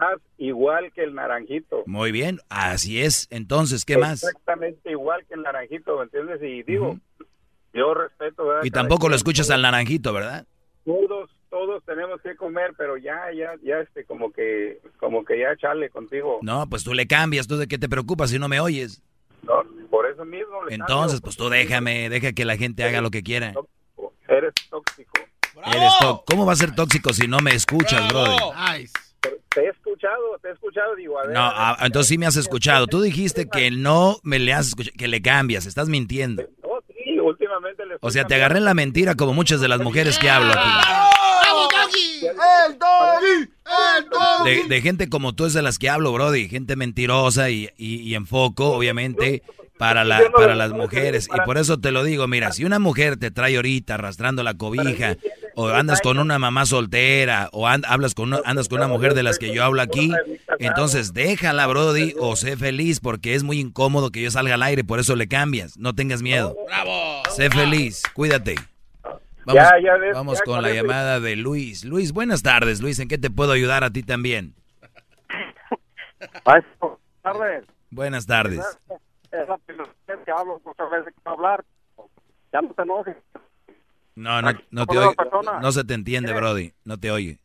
Estás 0.00 0.20
igual 0.38 0.90
que 0.94 1.02
el 1.02 1.14
naranjito. 1.14 1.82
Muy 1.84 2.10
bien, 2.10 2.40
así 2.48 3.02
es. 3.02 3.28
Entonces, 3.30 3.84
¿qué 3.84 3.98
más? 3.98 4.22
Exactamente 4.22 4.90
igual 4.90 5.26
que 5.26 5.34
el 5.34 5.42
naranjito, 5.42 5.98
¿me 5.98 6.04
entiendes? 6.04 6.40
Y 6.42 6.62
digo, 6.62 6.92
uh 6.92 6.94
-huh. 6.94 7.26
yo 7.74 7.92
respeto. 7.92 8.46
¿verdad? 8.46 8.64
Y 8.64 8.70
tampoco 8.70 9.10
lo 9.10 9.14
escuchas 9.16 9.50
al 9.50 9.60
naranjito, 9.60 10.14
¿verdad? 10.14 10.46
Todos, 10.86 11.30
todos 11.50 11.84
tenemos 11.84 12.18
que 12.22 12.34
comer, 12.34 12.72
pero 12.78 12.96
ya, 12.96 13.30
ya, 13.36 13.52
ya, 13.62 13.80
este, 13.80 14.04
como 14.06 14.32
que, 14.32 14.80
como 14.98 15.22
que 15.22 15.38
ya 15.38 15.54
chale 15.56 15.90
contigo. 15.90 16.38
No, 16.40 16.66
pues 16.66 16.82
tú 16.82 16.94
le 16.94 17.06
cambias, 17.06 17.46
¿tú 17.46 17.58
de 17.58 17.68
qué 17.68 17.76
te 17.76 17.88
preocupas 17.88 18.30
si 18.30 18.38
no 18.38 18.48
me 18.48 18.58
oyes? 18.58 19.02
No, 19.42 19.62
por 19.90 20.06
eso 20.06 20.24
mismo. 20.24 20.64
Le 20.64 20.76
Entonces, 20.76 21.20
cambio. 21.20 21.24
pues 21.24 21.36
tú 21.36 21.50
déjame, 21.50 22.08
deja 22.08 22.32
que 22.32 22.46
la 22.46 22.56
gente 22.56 22.84
haga 22.84 23.02
lo 23.02 23.10
que 23.10 23.22
quiera. 23.22 23.52
Tóxico. 23.52 24.14
Eres 24.28 24.54
tóxico. 24.70 25.12
Eres 25.66 25.92
¿Cómo 26.24 26.46
va 26.46 26.52
a 26.54 26.56
ser 26.56 26.74
tóxico 26.74 27.12
si 27.12 27.28
no 27.28 27.40
me 27.40 27.50
escuchas, 27.50 28.08
brother? 28.08 28.40
Nice. 28.72 29.09
Te 29.20 29.60
he 29.60 29.68
escuchado, 29.68 30.38
te 30.40 30.48
he 30.48 30.52
escuchado, 30.52 30.94
digo, 30.94 31.18
a 31.18 31.24
ver. 31.26 31.32
No, 31.32 31.40
a 31.40 31.72
ver, 31.72 31.82
a, 31.82 31.86
entonces 31.86 32.08
sí 32.08 32.18
me 32.18 32.26
has 32.26 32.36
escuchado. 32.36 32.86
Tú 32.86 33.00
dijiste 33.02 33.48
que 33.48 33.70
no 33.70 34.18
me 34.22 34.38
le 34.38 34.52
has 34.52 34.68
escuchado, 34.68 34.96
que 34.96 35.08
le 35.08 35.20
cambias, 35.20 35.66
estás 35.66 35.88
mintiendo. 35.88 36.42
No, 36.62 36.80
sí, 36.88 37.18
últimamente 37.18 37.84
le 37.84 37.96
O 38.00 38.10
sea, 38.10 38.26
te 38.26 38.34
agarré 38.34 38.58
en 38.58 38.64
la 38.64 38.74
mentira 38.74 39.14
como 39.16 39.34
muchas 39.34 39.60
de 39.60 39.68
las 39.68 39.80
mujeres 39.80 40.18
que 40.18 40.30
hablo 40.30 40.52
aquí. 40.52 40.68
¡El 41.50 41.68
doggy! 41.68 42.26
¡El 42.26 42.78
De, 44.44 44.64
de, 44.68 44.80
gente 44.82 45.08
como 45.08 45.34
tú 45.34 45.46
es 45.46 45.52
de 45.52 45.62
las 45.62 45.78
que 45.78 45.88
hablo, 45.88 46.12
Brody. 46.12 46.48
Gente 46.48 46.76
mentirosa 46.76 47.50
y, 47.50 47.68
y, 47.76 47.96
y 47.96 48.14
enfoco, 48.14 48.70
obviamente, 48.70 49.42
para, 49.80 50.04
la, 50.04 50.20
para 50.36 50.54
las 50.54 50.72
mujeres. 50.72 51.26
Y 51.34 51.40
por 51.46 51.56
eso 51.56 51.80
te 51.80 51.90
lo 51.90 52.04
digo, 52.04 52.28
mira, 52.28 52.52
si 52.52 52.66
una 52.66 52.78
mujer 52.78 53.16
te 53.16 53.30
trae 53.30 53.56
ahorita 53.56 53.94
arrastrando 53.94 54.42
la 54.42 54.52
cobija, 54.52 55.16
o 55.54 55.68
andas 55.68 56.02
con 56.02 56.18
una 56.18 56.38
mamá 56.38 56.66
soltera, 56.66 57.48
o 57.52 57.66
and, 57.66 57.86
hablas 57.88 58.14
con 58.14 58.28
una, 58.28 58.42
andas 58.44 58.68
con 58.68 58.78
una 58.78 58.88
mujer 58.88 59.14
de 59.14 59.22
las 59.22 59.38
que 59.38 59.54
yo 59.54 59.64
hablo 59.64 59.80
aquí, 59.80 60.12
entonces 60.58 61.14
déjala, 61.14 61.66
Brody, 61.66 62.14
o 62.18 62.36
sé 62.36 62.58
feliz, 62.58 63.00
porque 63.00 63.34
es 63.34 63.42
muy 63.42 63.58
incómodo 63.58 64.10
que 64.10 64.20
yo 64.20 64.30
salga 64.30 64.54
al 64.54 64.62
aire, 64.62 64.84
por 64.84 65.00
eso 65.00 65.16
le 65.16 65.28
cambias. 65.28 65.78
No 65.78 65.94
tengas 65.94 66.20
miedo. 66.20 66.54
¡Bravo! 66.66 67.22
Sé 67.34 67.48
feliz, 67.48 68.02
cuídate. 68.12 68.56
Vamos, 69.44 69.62
ya, 69.62 69.80
ya 69.82 69.96
ves, 69.96 70.14
vamos 70.14 70.38
ya 70.38 70.44
con 70.44 70.54
con 70.54 70.62
la 70.62 70.70
llamada 70.70 71.20
de 71.20 71.36
Luis. 71.36 71.84
Luis, 71.84 72.12
buenas 72.12 72.42
tardes, 72.42 72.80
Luis. 72.80 72.98
¿En 72.98 73.08
qué 73.08 73.18
te 73.18 73.30
puedo 73.30 73.52
ayudar 73.52 73.84
a 73.84 73.90
ti 73.90 74.02
también? 74.02 74.54
Maestro, 76.44 77.00
tardes. 77.22 77.64
Buenas 77.90 78.26
tardes. 78.26 78.60
Es 79.32 79.48
la 79.48 79.56
primera 79.58 79.88
vez 80.06 80.18
que 80.24 80.30
hablo, 80.30 80.60
muchas 80.64 80.90
veces 80.90 81.14
quiero 81.14 81.30
hablar. 81.36 81.64
Ya 82.52 82.60
no 82.60 82.74
te 82.74 82.82
enojes. 82.82 83.16
No, 84.16 84.42
no, 84.42 84.52
no 84.70 84.86
te 84.86 84.98
oye. 84.98 85.16
No 85.62 85.72
se 85.72 85.84
te 85.84 85.94
entiende, 85.94 86.32
Brody. 86.32 86.72
No 86.84 86.98
te 86.98 87.10
oye. 87.10 87.38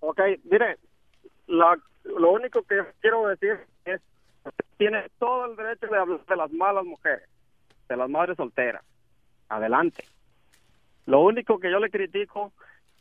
Ok, 0.00 0.20
mire, 0.44 0.78
la, 1.46 1.78
lo 2.04 2.32
único 2.32 2.62
que 2.62 2.82
quiero 3.00 3.28
decir 3.28 3.58
es 3.84 4.00
tiene 4.76 5.10
todo 5.18 5.46
el 5.46 5.56
derecho 5.56 5.86
de 5.86 5.98
hablar 5.98 6.24
de 6.26 6.36
las 6.36 6.50
malas 6.52 6.84
mujeres, 6.84 7.28
de 7.88 7.96
las 7.96 8.08
madres 8.08 8.36
solteras. 8.36 8.82
Adelante. 9.48 10.04
Lo 11.10 11.22
único 11.22 11.58
que 11.58 11.72
yo 11.72 11.80
le 11.80 11.90
critico 11.90 12.52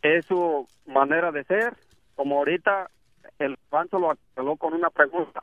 es 0.01 0.25
su 0.25 0.67
manera 0.87 1.31
de 1.31 1.43
ser, 1.43 1.75
como 2.15 2.37
ahorita 2.37 2.89
el 3.37 3.55
Pancho 3.69 3.99
lo 3.99 4.09
aclaró 4.09 4.55
con 4.55 4.73
una 4.73 4.89
pregunta, 4.89 5.41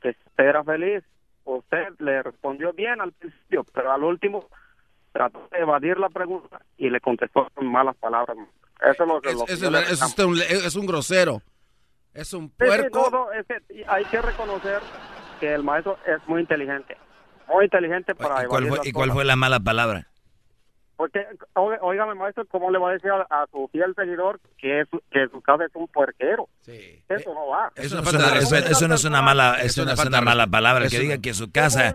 que 0.00 0.10
usted 0.10 0.44
era 0.44 0.62
feliz, 0.62 1.02
usted 1.44 1.88
le 1.98 2.22
respondió 2.22 2.72
bien 2.72 3.00
al 3.00 3.10
principio, 3.10 3.66
pero 3.74 3.90
al 3.90 4.04
último 4.04 4.46
trató 5.10 5.48
de 5.50 5.58
evadir 5.58 5.98
la 5.98 6.08
pregunta 6.10 6.60
y 6.78 6.90
le 6.90 7.00
contestó 7.00 7.48
con 7.54 7.66
malas 7.66 7.96
palabras. 7.96 8.36
Eso 8.82 9.02
es 9.02 9.08
lo 9.08 9.20
que... 9.20 9.30
Es, 9.30 10.64
es, 10.64 10.76
un, 10.76 10.86
grosero. 10.86 11.42
Es 12.14 12.32
un 12.32 12.50
puerco. 12.50 13.32
es 13.32 13.46
que 13.46 13.84
hay 13.88 14.04
que 14.04 14.22
reconocer 14.22 14.78
que 15.40 15.52
el 15.52 15.64
maestro 15.64 15.98
es 16.06 16.20
muy 16.28 16.42
inteligente. 16.42 16.96
Muy 17.48 17.64
inteligente 17.64 18.14
para 18.14 18.44
¿Y 18.44 18.46
cuál, 18.46 18.68
fue, 18.68 18.78
¿y 18.84 18.92
cuál 18.92 19.10
fue 19.10 19.24
la 19.24 19.34
mala 19.34 19.58
palabra? 19.58 20.09
Porque, 21.00 21.26
oígame, 21.54 22.14
maestro, 22.14 22.44
¿cómo 22.50 22.70
le 22.70 22.78
va 22.78 22.90
a 22.90 22.92
decir 22.92 23.10
a, 23.10 23.46
su 23.50 23.66
fiel 23.72 23.94
seguidor 23.94 24.38
que, 24.58 24.84
que 25.10 25.28
su 25.28 25.40
casa 25.40 25.64
es 25.64 25.70
un 25.72 25.88
puerquero? 25.88 26.46
Sí. 26.60 27.02
Eso 27.08 27.32
no 27.32 27.46
va. 27.46 27.72
Eso, 27.74 28.02
no 28.86 28.94
es 28.96 29.04
una 29.06 29.22
mala, 29.22 29.62
eso 29.62 29.86
no 29.86 29.92
es 29.92 30.04
una 30.04 30.20
mala 30.20 30.46
palabra. 30.46 30.90
Que 30.90 30.98
diga 30.98 31.16
que 31.16 31.32
su 31.32 31.50
casa 31.50 31.94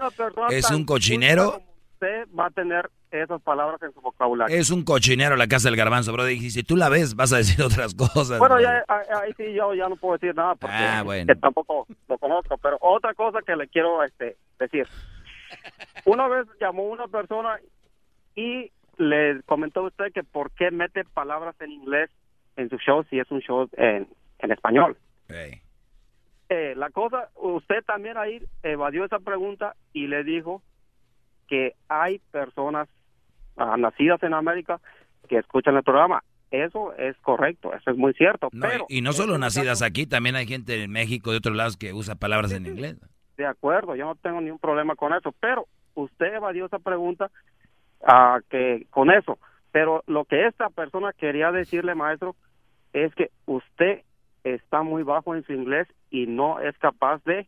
es 0.49 0.71
un 0.71 0.87
cochinero. 0.87 1.61
Usted 1.93 2.27
va 2.35 2.47
a 2.47 2.49
tener 2.49 2.89
esas 3.11 3.39
palabras 3.43 3.79
en 3.83 3.93
su 3.93 4.01
vocabulario. 4.01 4.57
Es 4.57 4.71
un 4.71 4.83
cochinero 4.83 5.35
la 5.35 5.45
casa 5.45 5.69
del 5.69 5.77
garbanzo, 5.77 6.11
bro. 6.11 6.27
Y 6.27 6.49
si 6.49 6.63
tú 6.63 6.75
la 6.75 6.89
ves, 6.89 7.15
vas 7.15 7.31
a 7.31 7.37
decir 7.37 7.61
otras 7.63 7.93
cosas. 7.93 8.39
Bueno, 8.39 8.59
ya, 8.59 8.83
ahí 8.87 9.33
sí 9.37 9.53
yo 9.53 9.75
ya 9.75 9.87
no 9.87 9.97
puedo 9.97 10.17
decir 10.17 10.35
nada 10.35 10.55
porque 10.55 10.75
ah, 10.75 11.03
tampoco 11.39 11.85
lo 12.09 12.17
conozco. 12.17 12.57
Pero 12.57 12.79
otra 12.81 13.13
cosa 13.13 13.37
que 13.45 13.55
le 13.55 13.67
quiero 13.67 14.03
este, 14.03 14.35
decir. 14.57 14.87
Una 16.05 16.27
vez 16.27 16.47
llamó 16.59 16.85
una 16.85 17.07
persona 17.07 17.59
y 18.35 18.71
le 18.97 19.41
comentó 19.45 19.83
usted 19.83 20.11
que 20.13 20.23
por 20.23 20.51
qué 20.51 20.71
mete 20.71 21.03
palabras 21.05 21.55
en 21.59 21.71
inglés 21.71 22.09
en 22.55 22.69
su 22.69 22.77
show 22.77 23.03
si 23.09 23.19
es 23.19 23.29
un 23.31 23.41
show 23.41 23.69
en, 23.73 24.07
en 24.39 24.51
español. 24.51 24.97
Eh, 26.49 26.73
la 26.75 26.89
cosa, 26.91 27.29
usted 27.35 27.83
también 27.85 28.17
ahí 28.17 28.43
evadió 28.63 29.03
esa 29.05 29.19
pregunta 29.19 29.75
y 29.93 30.07
le 30.07 30.23
dijo 30.23 30.61
que 31.47 31.73
hay 31.89 32.19
personas 32.31 32.87
ah, 33.57 33.75
nacidas 33.77 34.21
en 34.23 34.33
América 34.33 34.79
que 35.27 35.37
escuchan 35.37 35.75
el 35.75 35.83
programa. 35.83 36.23
Eso 36.51 36.93
es 36.93 37.17
correcto, 37.17 37.73
eso 37.73 37.91
es 37.91 37.97
muy 37.97 38.13
cierto. 38.13 38.49
pero 38.61 38.85
y 38.87 39.01
no 39.01 39.13
solo 39.13 39.37
nacidas 39.37 39.81
aquí, 39.81 40.05
también 40.05 40.35
hay 40.35 40.45
gente 40.45 40.83
en 40.83 40.91
México 40.91 41.31
de 41.31 41.37
otros 41.37 41.55
lados 41.55 41.75
que 41.75 41.91
usa 41.93 42.15
palabras 42.15 42.51
en 42.53 42.67
inglés. 42.67 42.97
De 43.35 43.45
acuerdo, 43.45 43.95
yo 43.95 44.05
no 44.05 44.15
tengo 44.15 44.39
ningún 44.39 44.59
problema 44.59 44.95
con 44.95 45.13
eso, 45.13 45.33
pero 45.39 45.67
usted 45.95 46.35
evadió 46.35 46.67
esa 46.67 46.79
pregunta 46.79 47.31
a 48.05 48.39
que 48.49 48.87
con 48.91 49.11
eso. 49.11 49.37
Pero 49.71 50.03
lo 50.07 50.23
que 50.23 50.47
esta 50.47 50.69
persona 50.69 51.11
quería 51.11 51.51
decirle, 51.51 51.95
maestro, 51.95 52.35
es 52.93 53.13
que 53.15 53.31
usted 53.45 54.03
está 54.45 54.83
muy 54.83 55.03
bajo 55.03 55.35
en 55.35 55.45
su 55.45 55.51
inglés 55.51 55.87
y 56.09 56.27
no 56.27 56.61
es 56.61 56.77
capaz 56.77 57.21
de 57.25 57.47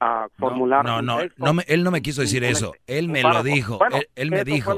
uh, 0.00 0.28
formular. 0.38 0.84
No, 0.84 1.02
no, 1.02 1.18
no, 1.36 1.60
él 1.66 1.84
no 1.84 1.90
me 1.90 2.00
quiso 2.00 2.22
decir 2.22 2.44
eso. 2.44 2.72
Él 2.86 3.08
me 3.08 3.22
lo 3.22 3.42
dijo. 3.42 3.78
él, 4.14 4.30
me 4.30 4.44
dijo. 4.44 4.74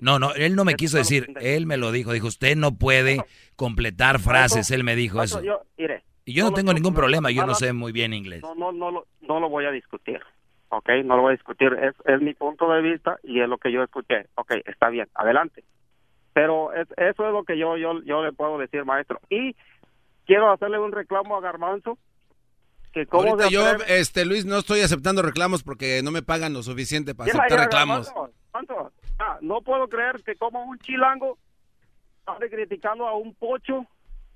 No, 0.00 0.18
no, 0.18 0.32
él 0.32 0.56
no 0.56 0.64
me 0.64 0.74
quiso 0.74 0.96
decir. 0.96 1.34
Él 1.40 1.66
me 1.66 1.76
lo 1.76 1.92
dijo. 1.92 2.12
Dijo, 2.12 2.28
usted 2.28 2.56
no 2.56 2.72
puede 2.72 3.18
completar 3.56 4.18
frases. 4.18 4.70
Él 4.70 4.84
me 4.84 4.96
dijo 4.96 5.22
eso. 5.22 5.42
y 6.24 6.32
yo 6.32 6.44
no, 6.44 6.52
tengo 6.52 6.72
ningún 6.72 6.94
problema. 6.94 7.30
Yo 7.30 7.44
no 7.44 7.54
sé 7.54 7.72
muy 7.72 7.92
bien 7.92 8.14
inglés. 8.14 8.42
No, 8.42 8.54
no, 8.54 8.72
no, 8.72 9.04
no 9.20 9.40
lo 9.40 9.48
voy 9.48 9.66
a 9.66 9.70
discutir. 9.70 10.20
¿Ok? 10.70 10.88
No 11.04 11.16
lo 11.16 11.22
voy 11.22 11.30
a 11.30 11.36
discutir, 11.36 11.72
es, 11.74 11.94
es 12.06 12.20
mi 12.20 12.34
punto 12.34 12.70
de 12.70 12.80
vista 12.80 13.18
y 13.22 13.40
es 13.40 13.48
lo 13.48 13.58
que 13.58 13.70
yo 13.70 13.82
escuché, 13.82 14.26
ok, 14.36 14.52
está 14.64 14.88
bien, 14.88 15.08
adelante. 15.14 15.64
Pero 16.32 16.72
es, 16.72 16.88
eso 16.96 17.26
es 17.26 17.32
lo 17.32 17.44
que 17.44 17.58
yo, 17.58 17.76
yo, 17.76 18.00
yo 18.02 18.24
le 18.24 18.32
puedo 18.32 18.56
decir, 18.58 18.84
maestro. 18.84 19.20
Y 19.28 19.56
quiero 20.26 20.50
hacerle 20.50 20.78
un 20.78 20.92
reclamo 20.92 21.36
a 21.36 21.40
Garbanzo. 21.40 21.98
Que 22.92 23.06
cómo 23.06 23.30
Ahorita 23.30 23.48
yo, 23.50 23.62
este, 23.86 24.24
Luis, 24.24 24.46
no 24.46 24.58
estoy 24.58 24.80
aceptando 24.80 25.22
reclamos 25.22 25.62
porque 25.62 26.00
no 26.02 26.10
me 26.10 26.22
pagan 26.22 26.52
lo 26.52 26.62
suficiente 26.62 27.14
para 27.14 27.30
aceptar 27.30 27.60
reclamos. 27.60 28.12
Ah, 29.18 29.38
no 29.42 29.60
puedo 29.60 29.88
creer 29.88 30.22
que 30.24 30.34
como 30.34 30.64
un 30.64 30.78
chilango 30.78 31.38
esté 32.32 32.50
criticando 32.50 33.06
a 33.06 33.16
un 33.16 33.34
pocho 33.34 33.86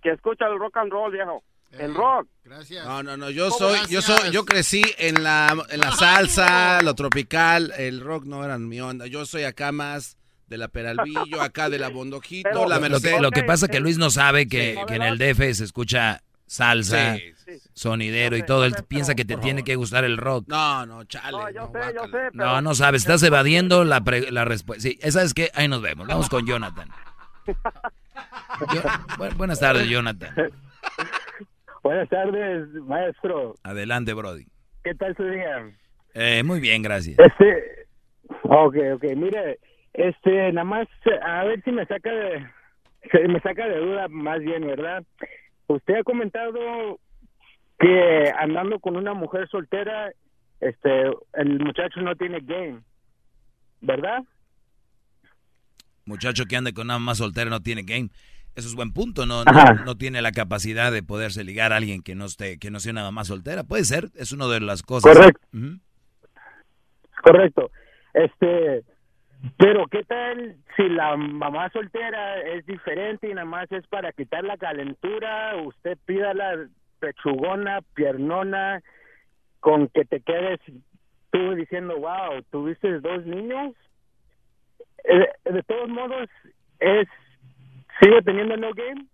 que 0.02 0.10
escucha 0.10 0.46
el 0.46 0.58
rock 0.58 0.76
and 0.76 0.92
roll, 0.92 1.12
viejo. 1.12 1.42
El 1.78 1.94
rock. 1.94 2.28
Gracias. 2.44 2.84
No, 2.84 3.02
no, 3.02 3.16
no, 3.16 3.30
yo 3.30 3.50
soy, 3.50 3.78
yo 3.88 4.02
soy, 4.02 4.30
yo 4.30 4.44
crecí 4.44 4.82
en 4.98 5.22
la, 5.22 5.56
en 5.70 5.80
la 5.80 5.92
salsa, 5.92 6.82
lo 6.82 6.94
tropical, 6.94 7.72
el 7.78 8.00
rock 8.00 8.24
no 8.24 8.44
era 8.44 8.58
mi 8.58 8.80
onda. 8.80 9.06
Yo 9.06 9.24
soy 9.24 9.44
acá 9.44 9.72
más 9.72 10.18
de 10.46 10.58
la 10.58 10.68
Peralvillo, 10.68 11.40
acá 11.40 11.70
de 11.70 11.78
la 11.78 11.88
Bondojito, 11.88 12.66
la 12.66 12.78
Merced. 12.80 13.18
Lo 13.20 13.30
que, 13.30 13.44
pasa 13.44 13.66
es 13.66 13.72
que 13.72 13.80
Luis 13.80 13.98
no 13.98 14.10
sabe 14.10 14.46
que, 14.46 14.78
en 14.88 15.02
el 15.02 15.18
DF 15.18 15.38
se 15.56 15.64
escucha 15.64 16.22
salsa, 16.46 17.16
sonidero 17.72 18.36
y 18.36 18.44
todo. 18.44 18.64
Él 18.64 18.74
piensa 18.86 19.14
que 19.14 19.24
te 19.24 19.36
tiene 19.38 19.64
que 19.64 19.76
gustar 19.76 20.04
el 20.04 20.18
rock. 20.18 20.46
No, 20.48 20.84
no, 20.84 21.04
chale. 21.04 21.38
No, 21.38 21.50
yo 21.50 21.70
sé, 21.72 21.94
yo 21.94 22.04
sé, 22.10 22.30
no, 22.34 22.60
no 22.60 22.74
sabes, 22.74 23.02
estás 23.02 23.22
evadiendo 23.22 23.84
la, 23.84 24.02
la 24.30 24.44
respuesta. 24.44 24.82
Sí, 24.82 24.98
esa 25.00 25.22
es 25.22 25.32
que 25.32 25.50
ahí 25.54 25.66
nos 25.66 25.80
vemos. 25.80 26.06
Vamos 26.06 26.28
con 26.28 26.46
Jonathan. 26.46 26.90
buenas 29.36 29.60
tardes, 29.60 29.88
Jonathan. 29.88 30.34
Buenas 31.84 32.08
tardes, 32.08 32.66
maestro. 32.86 33.56
Adelante, 33.62 34.14
Brody. 34.14 34.46
¿Qué 34.82 34.94
tal 34.94 35.14
su 35.16 35.22
día? 35.22 35.70
Eh, 36.14 36.42
muy 36.42 36.58
bien, 36.58 36.80
gracias. 36.82 37.18
Este, 37.18 37.86
ok, 38.42 38.76
ok, 38.94 39.04
mire, 39.14 39.58
este, 39.92 40.50
nada 40.52 40.64
más, 40.64 40.88
a 41.22 41.44
ver 41.44 41.62
si 41.62 41.72
me 41.72 41.84
saca 41.84 42.10
de, 42.10 42.46
me 43.28 43.38
saca 43.40 43.68
de 43.68 43.80
duda 43.80 44.08
más 44.08 44.40
bien, 44.40 44.66
¿verdad? 44.66 45.04
Usted 45.66 45.96
ha 45.96 46.02
comentado 46.04 46.98
que 47.78 48.32
andando 48.38 48.78
con 48.78 48.96
una 48.96 49.12
mujer 49.12 49.46
soltera, 49.50 50.10
este, 50.60 51.10
el 51.34 51.60
muchacho 51.60 52.00
no 52.00 52.16
tiene 52.16 52.40
game, 52.40 52.80
¿verdad? 53.82 54.24
Muchacho 56.06 56.46
que 56.46 56.56
ande 56.56 56.72
con 56.72 56.86
una 56.86 56.98
más 56.98 57.18
soltera 57.18 57.50
no 57.50 57.60
tiene 57.60 57.82
game. 57.82 58.08
Eso 58.56 58.68
es 58.68 58.74
buen 58.76 58.92
punto, 58.92 59.26
no, 59.26 59.42
no, 59.44 59.96
tiene 59.96 60.22
la 60.22 60.30
capacidad 60.30 60.92
de 60.92 61.02
poderse 61.02 61.42
ligar 61.42 61.72
a 61.72 61.76
alguien 61.76 62.02
que 62.02 62.14
no 62.14 62.26
esté, 62.26 62.58
que 62.58 62.70
no 62.70 62.78
sea 62.78 62.92
nada 62.92 63.10
más 63.10 63.26
soltera. 63.26 63.64
Puede 63.64 63.84
ser, 63.84 64.10
es 64.14 64.30
una 64.30 64.46
de 64.46 64.60
las 64.60 64.82
cosas. 64.82 65.16
Correcto. 65.16 65.48
Correcto. 67.22 67.70
Este, 68.12 68.84
pero 69.56 69.86
¿qué 69.88 70.04
tal 70.04 70.56
si 70.76 70.88
la 70.88 71.16
mamá 71.16 71.68
soltera 71.70 72.40
es 72.42 72.64
diferente 72.66 73.28
y 73.28 73.34
nada 73.34 73.44
más 73.44 73.70
es 73.72 73.86
para 73.88 74.12
quitar 74.12 74.44
la 74.44 74.56
calentura? 74.56 75.56
Usted 75.56 75.98
pida 76.06 76.32
la 76.32 76.66
pechugona, 77.00 77.80
piernona, 77.94 78.82
con 79.60 79.88
que 79.88 80.04
te 80.04 80.20
quedes 80.20 80.60
tú 81.30 81.54
diciendo, 81.54 81.98
wow, 81.98 82.42
tuviste 82.50 83.00
dos 83.00 83.26
niños. 83.26 83.74
Eh, 85.04 85.28
de 85.44 85.62
todos 85.64 85.88
modos, 85.88 86.28
es 86.78 87.08
¿Sigo 88.00 88.20
teniendo 88.22 88.56
no 88.56 88.70
game? 88.72 89.06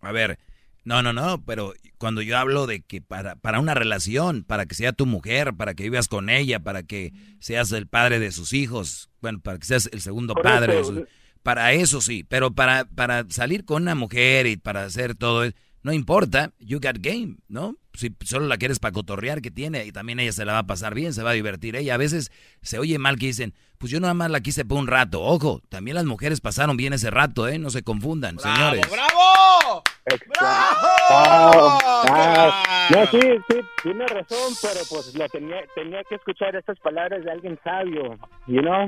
A 0.00 0.12
ver, 0.12 0.38
no, 0.84 1.02
no, 1.02 1.12
no, 1.14 1.42
pero 1.44 1.72
cuando 1.96 2.20
yo 2.20 2.36
hablo 2.36 2.66
de 2.66 2.82
que 2.82 3.00
para, 3.00 3.36
para 3.36 3.58
una 3.58 3.74
relación, 3.74 4.44
para 4.44 4.66
que 4.66 4.74
sea 4.74 4.92
tu 4.92 5.06
mujer, 5.06 5.54
para 5.54 5.74
que 5.74 5.84
vivas 5.84 6.08
con 6.08 6.28
ella, 6.28 6.60
para 6.60 6.82
que 6.82 7.12
seas 7.40 7.72
el 7.72 7.86
padre 7.86 8.18
de 8.18 8.30
sus 8.30 8.52
hijos, 8.52 9.08
bueno, 9.22 9.40
para 9.40 9.58
que 9.58 9.66
seas 9.66 9.88
el 9.92 10.02
segundo 10.02 10.34
padre 10.34 10.76
de 10.76 10.84
sus, 10.84 11.02
para 11.42 11.72
eso 11.72 12.02
sí, 12.02 12.24
pero 12.28 12.52
para, 12.52 12.84
para 12.84 13.24
salir 13.30 13.64
con 13.64 13.82
una 13.82 13.94
mujer 13.94 14.46
y 14.46 14.58
para 14.58 14.84
hacer 14.84 15.14
todo, 15.14 15.44
no 15.84 15.92
importa, 15.92 16.50
you 16.58 16.80
got 16.80 16.96
game, 16.98 17.36
¿no? 17.46 17.76
Si 17.92 18.16
solo 18.24 18.46
la 18.46 18.56
quieres 18.56 18.78
para 18.78 18.92
cotorrear 18.92 19.42
que 19.42 19.50
tiene 19.50 19.84
y 19.84 19.92
también 19.92 20.18
ella 20.18 20.32
se 20.32 20.46
la 20.46 20.54
va 20.54 20.60
a 20.60 20.66
pasar 20.66 20.94
bien, 20.94 21.12
se 21.12 21.22
va 21.22 21.30
a 21.30 21.34
divertir 21.34 21.76
ella. 21.76 21.94
A 21.94 21.98
veces 21.98 22.32
se 22.62 22.78
oye 22.78 22.98
mal 22.98 23.18
que 23.18 23.26
dicen, 23.26 23.54
pues 23.76 23.92
yo 23.92 24.00
nada 24.00 24.14
más 24.14 24.30
la 24.30 24.40
quise 24.40 24.64
por 24.64 24.78
un 24.78 24.86
rato. 24.86 25.20
Ojo, 25.22 25.60
también 25.68 25.94
las 25.94 26.06
mujeres 26.06 26.40
pasaron 26.40 26.78
bien 26.78 26.94
ese 26.94 27.10
rato, 27.10 27.46
¿eh? 27.48 27.58
No 27.58 27.68
se 27.68 27.82
confundan, 27.82 28.38
señores. 28.38 28.80
¡Bravo! 28.90 29.82
¡Bravo! 30.26 31.78
Ah, 32.08 32.88
no, 32.90 33.06
sí, 33.08 33.20
sí, 33.50 33.60
tiene 33.82 34.06
razón, 34.06 34.54
pero 34.62 34.80
pues 34.88 35.14
lo 35.14 35.28
tenía, 35.28 35.60
tenía 35.74 36.02
que 36.04 36.14
escuchar 36.14 36.56
estas 36.56 36.80
palabras 36.80 37.22
de 37.22 37.30
alguien 37.30 37.60
sabio, 37.62 38.18
you 38.46 38.62
know? 38.62 38.86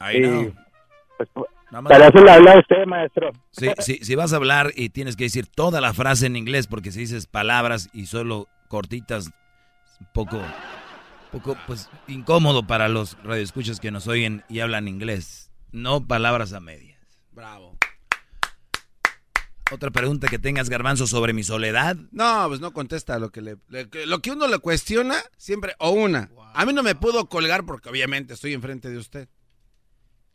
Know. 0.00 0.54
Pues, 1.18 1.28
para 1.70 2.08
eso 2.08 2.18
le 2.18 2.30
habla 2.30 2.52
a 2.52 2.58
usted, 2.58 2.86
maestro. 2.86 3.32
Sí, 3.50 3.68
sí, 3.78 3.98
si 4.02 4.14
vas 4.14 4.32
a 4.32 4.36
hablar 4.36 4.72
y 4.74 4.90
tienes 4.90 5.16
que 5.16 5.24
decir 5.24 5.46
toda 5.46 5.80
la 5.80 5.92
frase 5.94 6.26
en 6.26 6.36
inglés, 6.36 6.66
porque 6.66 6.92
si 6.92 7.00
dices 7.00 7.26
palabras 7.26 7.90
y 7.92 8.06
solo 8.06 8.48
cortitas, 8.68 9.30
un 10.00 10.08
poco, 10.12 10.40
poco 11.32 11.56
pues, 11.66 11.88
incómodo 12.08 12.66
para 12.66 12.88
los 12.88 13.16
radioescuchas 13.22 13.80
que 13.80 13.90
nos 13.90 14.06
oyen 14.08 14.44
y 14.48 14.60
hablan 14.60 14.88
inglés. 14.88 15.50
No 15.72 16.06
palabras 16.06 16.52
a 16.52 16.60
medias. 16.60 17.00
Bravo. 17.32 17.76
Otra 19.72 19.90
pregunta 19.90 20.28
que 20.28 20.38
tengas, 20.38 20.68
Garbanzo, 20.68 21.06
sobre 21.06 21.32
mi 21.32 21.42
soledad. 21.42 21.96
No, 22.12 22.44
pues 22.48 22.60
no 22.60 22.72
contesta 22.72 23.18
lo 23.18 23.30
que 23.30 23.40
le, 23.40 23.56
lo 24.06 24.20
que 24.20 24.30
uno 24.30 24.46
le 24.46 24.58
cuestiona 24.58 25.16
siempre 25.38 25.74
o 25.78 25.90
una. 25.90 26.30
A 26.52 26.66
mí 26.66 26.72
no 26.72 26.82
me 26.82 26.94
pudo 26.94 27.28
colgar 27.28 27.64
porque 27.64 27.88
obviamente 27.88 28.34
estoy 28.34 28.52
enfrente 28.52 28.90
de 28.90 28.98
usted. 28.98 29.28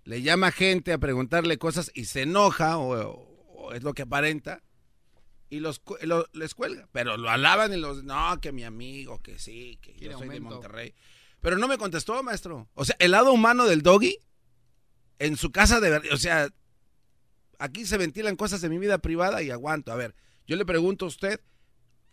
Le 0.03 0.21
llama 0.21 0.51
gente 0.51 0.93
a 0.93 0.97
preguntarle 0.97 1.57
cosas 1.57 1.91
y 1.93 2.05
se 2.05 2.23
enoja 2.23 2.77
o, 2.77 3.73
es 3.73 3.83
lo 3.83 3.93
que 3.93 4.03
aparenta 4.03 4.63
y 5.49 5.59
los 5.59 5.81
les 6.33 6.55
cuelga, 6.55 6.87
pero 6.91 7.17
lo 7.17 7.29
alaban 7.29 7.73
y 7.73 7.77
los 7.77 8.03
no, 8.03 8.39
que 8.39 8.51
mi 8.51 8.63
amigo, 8.63 9.19
que 9.19 9.39
sí, 9.39 9.77
que 9.81 9.95
yo 9.95 10.17
soy 10.17 10.29
de 10.29 10.39
Monterrey. 10.39 10.93
Pero 11.41 11.57
no 11.57 11.67
me 11.67 11.77
contestó, 11.77 12.21
maestro. 12.21 12.69
O 12.73 12.85
sea, 12.85 12.95
el 12.99 13.11
lado 13.11 13.31
humano 13.31 13.65
del 13.65 13.81
doggy 13.81 14.17
en 15.19 15.37
su 15.37 15.51
casa 15.51 15.79
de 15.79 15.89
verdad, 15.89 16.11
o 16.13 16.17
sea, 16.17 16.49
aquí 17.59 17.85
se 17.85 17.97
ventilan 17.97 18.35
cosas 18.35 18.61
de 18.61 18.69
mi 18.69 18.77
vida 18.77 18.97
privada 18.97 19.43
y 19.43 19.51
aguanto. 19.51 19.91
A 19.91 19.95
ver, 19.95 20.15
yo 20.47 20.55
le 20.55 20.65
pregunto 20.65 21.05
a 21.05 21.09
usted, 21.09 21.41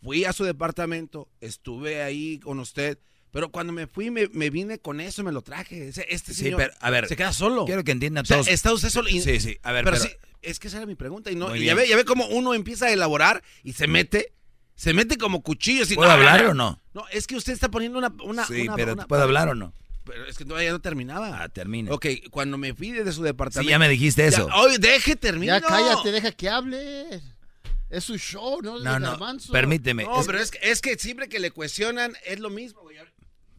fui 0.01 0.25
a 0.25 0.33
su 0.33 0.43
departamento, 0.43 1.29
estuve 1.41 2.03
ahí 2.03 2.39
con 2.39 2.59
usted, 2.59 2.99
pero 3.37 3.51
cuando 3.51 3.71
me 3.71 3.85
fui 3.85 4.09
me, 4.09 4.49
vine 4.49 4.79
con 4.79 4.99
eso, 4.99 5.23
me 5.23 5.31
lo 5.31 5.43
traje. 5.43 5.89
Este 5.89 6.33
señor 6.33 6.59
sí, 6.59 6.65
pero, 6.65 6.73
a 6.79 6.89
ver, 6.89 7.07
se 7.07 7.15
queda 7.15 7.31
solo. 7.31 7.65
Quiero 7.65 7.83
que 7.83 7.91
entiendan 7.91 8.25
todos. 8.25 8.47
está 8.47 8.73
usted 8.73 8.89
solo. 8.89 9.09
sí, 9.09 9.39
sí, 9.39 9.59
a 9.61 9.71
ver, 9.71 9.83
pero, 9.83 9.97
sí, 9.97 10.09
es 10.41 10.57
que 10.57 10.69
esa 10.69 10.77
era 10.77 10.87
mi 10.87 10.95
pregunta 10.95 11.29
y 11.29 11.35
no 11.35 11.55
y 11.55 11.65
ya 11.65 11.75
ve, 11.75 11.87
ya 11.87 11.95
ve 11.95 12.03
cómo 12.03 12.25
uno 12.29 12.55
empieza 12.55 12.87
a 12.87 12.91
elaborar 12.91 13.43
y 13.63 13.73
se 13.73 13.85
mete 13.85 14.33
se 14.73 14.91
mete 14.91 15.17
como 15.17 15.43
cuchillo. 15.43 15.83
¿Puedo 15.93 16.09
hablar 16.09 16.47
o 16.47 16.55
no? 16.55 16.81
No, 16.95 17.05
es 17.11 17.27
que 17.27 17.35
usted 17.35 17.53
está 17.53 17.69
poniendo 17.69 17.99
una... 17.99 18.11
una 18.23 18.43
sí, 18.47 18.65
pero 18.75 18.95
¿puedo 18.95 19.21
hablar 19.21 19.49
o 19.49 19.53
no? 19.53 19.71
Pero 20.03 20.25
es 20.25 20.35
que 20.35 20.43
todavía 20.43 20.71
no 20.71 20.81
terminaba. 20.81 21.43
Ah, 21.43 21.47
termina. 21.47 21.91
Ok, 21.91 22.07
cuando 22.31 22.57
me 22.57 22.73
fui 22.73 22.89
de 22.89 23.11
su 23.11 23.21
departamento. 23.21 23.67
Sí, 23.67 23.69
ya 23.69 23.77
me 23.77 23.87
dijiste 23.87 24.25
eso. 24.25 24.49
oye, 24.55 24.79
deje, 24.79 25.15
termino. 25.15 25.53
Ya 25.53 25.61
cállate, 25.61 26.11
deja 26.11 26.31
que 26.31 26.49
hable. 26.49 27.21
Es 27.91 28.03
su 28.03 28.17
show, 28.17 28.63
¿no? 28.63 28.79
No, 28.79 28.99
no, 28.99 29.19
permíteme. 29.51 30.05
No, 30.05 30.23
pero 30.25 30.39
es 30.39 30.49
que, 30.49 30.57
es 30.63 30.81
que 30.81 30.97
siempre 30.97 31.29
que 31.29 31.39
le 31.39 31.51
cuestionan 31.51 32.15
es 32.25 32.39
lo 32.39 32.49
mismo, 32.49 32.81
güey. 32.81 32.97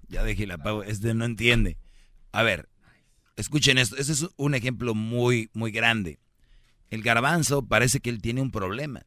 Ya 0.09 0.25
dejé 0.25 0.47
la 0.47 0.59
pago, 0.59 0.83
este 0.83 1.15
no 1.15 1.25
entiende. 1.25 1.79
A 2.33 2.43
ver, 2.43 2.69
escuchen 3.37 3.79
esto. 3.79 3.97
Este 3.97 4.13
es 4.13 4.27
un 4.37 4.55
ejemplo 4.55 4.95
muy, 4.95 5.51
muy 5.53 5.71
grande. 5.71 6.19
El 6.91 7.03
garbanzo 7.03 7.67
parece 7.67 8.01
que 8.01 8.11
él 8.11 8.23
tiene 8.23 8.41
un 8.41 8.51
problema. 8.51 9.03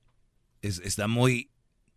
Es, 0.62 0.80
está 0.80 1.08
muy, 1.08 1.50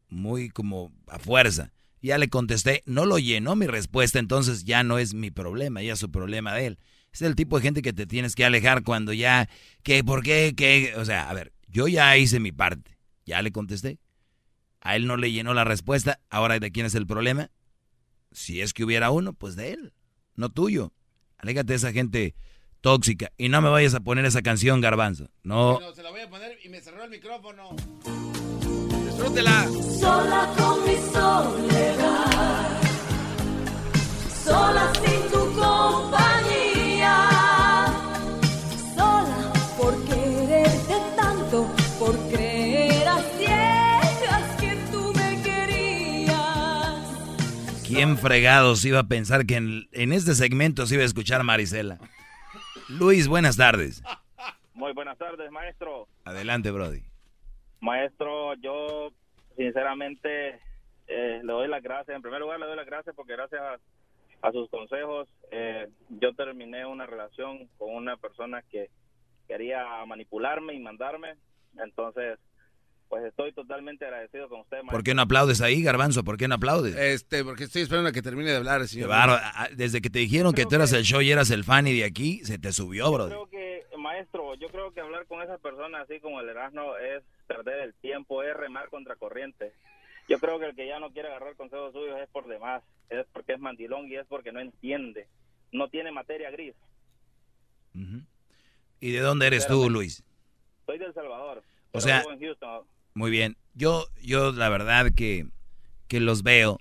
muy 0.09 0.49
como 0.49 0.93
a 1.09 1.19
fuerza. 1.19 1.73
Ya 2.01 2.19
le 2.19 2.29
contesté, 2.29 2.83
no 2.87 3.07
lo 3.07 3.19
llenó 3.19 3.57
mi 3.57 3.67
respuesta, 3.67 4.19
entonces 4.19 4.65
ya 4.65 4.83
no 4.83 4.99
es 4.99 5.15
mi 5.15 5.31
problema, 5.31 5.83
ya 5.83 5.95
es 5.95 5.99
su 5.99 6.11
problema 6.11 6.53
de 6.53 6.67
él. 6.67 6.79
Es 7.13 7.23
el 7.23 7.35
tipo 7.35 7.57
de 7.57 7.63
gente 7.63 7.81
que 7.81 7.93
te 7.93 8.07
tienes 8.07 8.35
que 8.35 8.45
alejar 8.45 8.83
cuando 8.83 9.13
ya, 9.13 9.49
que, 9.83 10.05
¿por 10.05 10.23
qué? 10.23 10.53
Que, 10.55 10.95
o 10.97 11.05
sea, 11.05 11.31
a 11.31 11.35
ver, 11.35 11.53
yo 11.69 11.89
ya 11.89 12.17
hice 12.19 12.41
mi 12.41 12.53
parte, 12.53 12.99
ya 13.25 13.41
le 13.41 13.53
contesté. 13.53 14.01
A 14.81 14.97
él 14.97 15.07
no 15.07 15.17
le 15.17 15.33
llenó 15.33 15.55
la 15.55 15.65
respuesta, 15.65 16.21
ahora 16.29 16.59
¿de 16.59 16.73
quién 16.73 16.85
es 16.85 16.95
el 16.95 17.07
problema? 17.07 17.51
Si 18.35 18.61
es 18.61 18.75
que 18.75 18.85
hubiera 18.85 19.11
uno, 19.11 19.33
pues 19.33 19.55
de 19.55 19.73
él, 19.73 19.93
no 20.35 20.49
tuyo. 20.51 20.93
Alégate 21.39 21.69
de 21.69 21.77
esa 21.77 21.93
gente 21.93 22.35
tóxica 22.81 23.31
y 23.39 23.49
no 23.49 23.63
me 23.63 23.71
vayas 23.71 23.95
a 23.95 24.01
poner 24.01 24.25
esa 24.25 24.43
canción, 24.43 24.81
garbanzo. 24.81 25.31
No. 25.45 25.81
se 25.95 26.03
la 26.03 26.11
voy 26.11 26.21
a 26.21 26.29
poner 26.29 26.59
y 26.65 26.69
me 26.69 26.81
cerró 26.81 27.05
el 27.05 27.11
micrófono. 27.11 27.77
Disfrútela. 29.07 29.69
Sola 30.01 30.53
con 30.59 30.85
mi 30.85 30.97
soledad. 31.13 32.83
Sola 34.45 34.93
sin 34.95 35.34
¿Quién 48.05 48.19
fregados 48.19 48.85
iba 48.85 48.99
a 48.99 49.09
pensar 49.09 49.47
que 49.47 49.57
en, 49.57 49.89
en 49.93 50.13
este 50.13 50.35
segmento 50.35 50.85
se 50.85 50.97
iba 50.97 51.05
a 51.05 51.07
escuchar 51.07 51.43
Marisela? 51.43 51.99
Luis, 52.91 53.29
buenas 53.29 53.57
tardes. 53.57 54.03
Muy 54.75 54.93
buenas 54.93 55.17
tardes, 55.17 55.51
maestro. 55.51 56.07
Adelante, 56.27 56.71
Brody. 56.71 57.01
Maestro, 57.81 58.57
yo 58.57 59.11
sinceramente 59.57 60.61
eh, 61.07 61.41
le 61.43 61.51
doy 61.51 61.67
las 61.67 61.83
gracias. 61.83 62.15
En 62.15 62.21
primer 62.21 62.41
lugar, 62.41 62.61
le 62.61 62.67
doy 62.67 62.77
las 62.77 62.85
gracias 62.85 63.17
porque 63.17 63.33
gracias 63.33 63.63
a, 64.43 64.53
sus 64.53 64.69
consejos 64.69 65.27
eh, 65.51 65.89
yo 66.11 66.35
terminé 66.35 66.85
una 66.85 67.07
relación 67.07 67.69
con 67.79 67.95
una 67.95 68.19
persona 68.19 68.61
que 68.71 68.91
quería 69.49 69.83
manipularme 70.07 70.75
y 70.75 70.79
mandarme. 70.79 71.37
Entonces, 71.83 72.39
pues 73.15 73.27
estoy 73.27 73.53
totalmente 73.53 74.05
agradecido 74.05 74.49
con 74.49 74.63
usted. 74.63 74.79
¿Por 74.91 75.05
qué 75.05 75.15
no 75.15 75.23
aplaudes 75.23 75.61
ahí, 75.61 75.85
Garbanzo? 75.85 76.25
¿Por 76.25 76.37
qué 76.37 76.49
no 76.49 76.57
aplaudes? 76.57 76.97
Este, 76.97 77.45
porque 77.45 77.63
estoy 77.63 77.83
esperando 77.83 78.11
a 78.11 78.13
que 78.13 78.23
termine 78.23 78.51
de 78.51 78.57
hablar, 78.57 78.89
señor. 78.89 79.09
Desde 79.77 80.03
que 80.03 80.11
te 80.11 80.19
dijeron 80.19 80.53
que 80.53 80.67
tú 80.67 80.75
eras 80.75 80.93
el 80.93 81.05
show 81.05 81.21
y 81.21 81.31
eras 81.31 81.53
el 81.53 81.63
fan 81.63 81.87
y 81.87 81.97
de 81.97 82.03
aquí, 82.03 82.45
se 82.45 82.59
te 82.59 82.73
subió, 82.73 83.13
bro. 83.13 83.27
Creo 83.29 83.49
que, 83.49 83.87
maestro, 83.97 84.57
yo 84.57 84.67
creo 84.67 84.91
que 84.91 85.01
hablar 85.01 85.27
con 85.27 85.41
esa 85.43 85.59
persona 85.59 86.01
así 86.01 86.19
como 86.19 86.41
el 86.41 86.49
Erasmo 86.49 86.97
es 86.97 87.23
perder 87.47 87.83
el 87.83 87.95
tiempo, 87.95 88.43
es 88.43 88.53
remar 88.57 88.89
contra 88.89 89.15
corriente. 89.15 89.73
Yo 90.29 90.41
creo 90.41 90.59
que 90.59 90.67
el 90.67 90.75
que 90.75 90.89
ya 90.89 90.99
no 90.99 91.13
quiere 91.13 91.29
agarrar 91.29 91.55
consejos 91.55 91.93
suyos 91.93 92.19
es 92.21 92.29
por 92.31 92.49
demás, 92.49 92.83
es 93.11 93.25
porque 93.33 93.53
es 93.53 93.61
mandilón 93.61 94.09
y 94.09 94.17
es 94.17 94.27
porque 94.27 94.51
no 94.51 94.59
entiende, 94.59 95.29
no 95.71 95.89
tiene 95.89 96.11
materia 96.11 96.51
gris. 96.51 96.75
¿Y 98.99 99.13
de 99.13 99.21
dónde 99.21 99.47
eres 99.47 99.69
tú, 99.69 99.89
Luis? 99.89 100.25
Soy 100.85 100.99
de 100.99 101.05
El 101.05 101.15
Salvador. 101.15 101.63
O 101.93 102.01
sea, 102.01 102.25
muy 103.15 103.31
bien. 103.31 103.57
Yo, 103.75 104.07
yo 104.23 104.53
la 104.53 104.69
verdad 104.69 105.13
que, 105.17 105.47
que 106.09 106.21
los 106.21 106.43
veo 106.43 106.79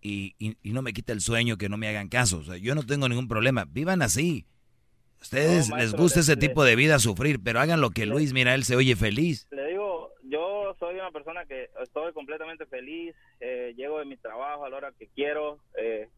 y, 0.00 0.34
y, 0.38 0.72
no 0.72 0.82
me 0.82 0.92
quita 0.92 1.12
el 1.12 1.20
sueño 1.20 1.56
que 1.56 1.68
no 1.68 1.76
me 1.76 1.88
hagan 1.88 2.08
caso. 2.08 2.38
O 2.38 2.42
sea, 2.44 2.56
yo 2.56 2.74
no 2.74 2.82
tengo 2.84 3.08
ningún 3.08 3.28
problema. 3.28 3.64
Vivan 3.66 4.02
así. 4.02 4.46
Ustedes 5.20 5.68
les 5.70 5.94
gusta 5.94 6.20
ese 6.20 6.36
tipo 6.36 6.64
de 6.64 6.76
vida 6.76 6.98
sufrir, 6.98 7.40
pero 7.42 7.58
hagan 7.58 7.80
lo 7.80 7.90
que 7.90 8.06
Luis, 8.06 8.32
mira, 8.32 8.54
él 8.54 8.64
se 8.64 8.76
oye 8.76 8.94
feliz. 8.94 9.48
Le 9.50 9.66
digo, 9.66 10.12
yo 10.22 10.76
soy 10.78 10.94
una 10.94 11.10
persona 11.10 11.44
que 11.44 11.70
estoy 11.82 12.12
completamente 12.12 12.66
feliz, 12.66 13.16
eh, 13.40 13.74
llego 13.76 13.98
de 13.98 14.04
mi 14.04 14.16
trabajo 14.16 14.64
a 14.64 14.70
la 14.70 14.76
hora 14.76 14.92
que 14.96 15.08
quiero, 15.08 15.58
eh, 15.76 16.08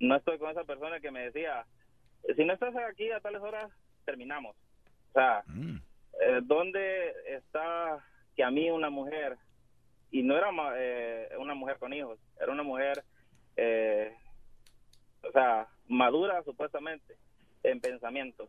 no 0.00 0.16
estoy 0.16 0.38
con 0.38 0.50
esa 0.50 0.64
persona 0.64 1.00
que 1.00 1.10
me 1.10 1.20
decía, 1.20 1.66
si 2.34 2.44
no 2.46 2.54
estás 2.54 2.74
aquí 2.76 3.10
a 3.10 3.20
tales 3.20 3.42
horas, 3.42 3.70
terminamos. 4.06 4.56
O 5.10 5.12
sea, 5.12 5.42
mm. 5.46 5.76
eh, 6.22 6.40
¿dónde 6.42 7.12
está 7.28 8.02
que 8.36 8.44
a 8.44 8.50
mí 8.50 8.70
una 8.70 8.90
mujer, 8.90 9.38
y 10.10 10.22
no 10.22 10.36
era 10.36 10.50
eh, 10.76 11.28
una 11.38 11.54
mujer 11.54 11.78
con 11.78 11.92
hijos, 11.92 12.18
era 12.40 12.52
una 12.52 12.62
mujer, 12.62 13.02
eh, 13.56 14.14
o 15.22 15.32
sea, 15.32 15.68
madura 15.88 16.42
supuestamente 16.44 17.16
en 17.62 17.80
pensamientos, 17.80 18.48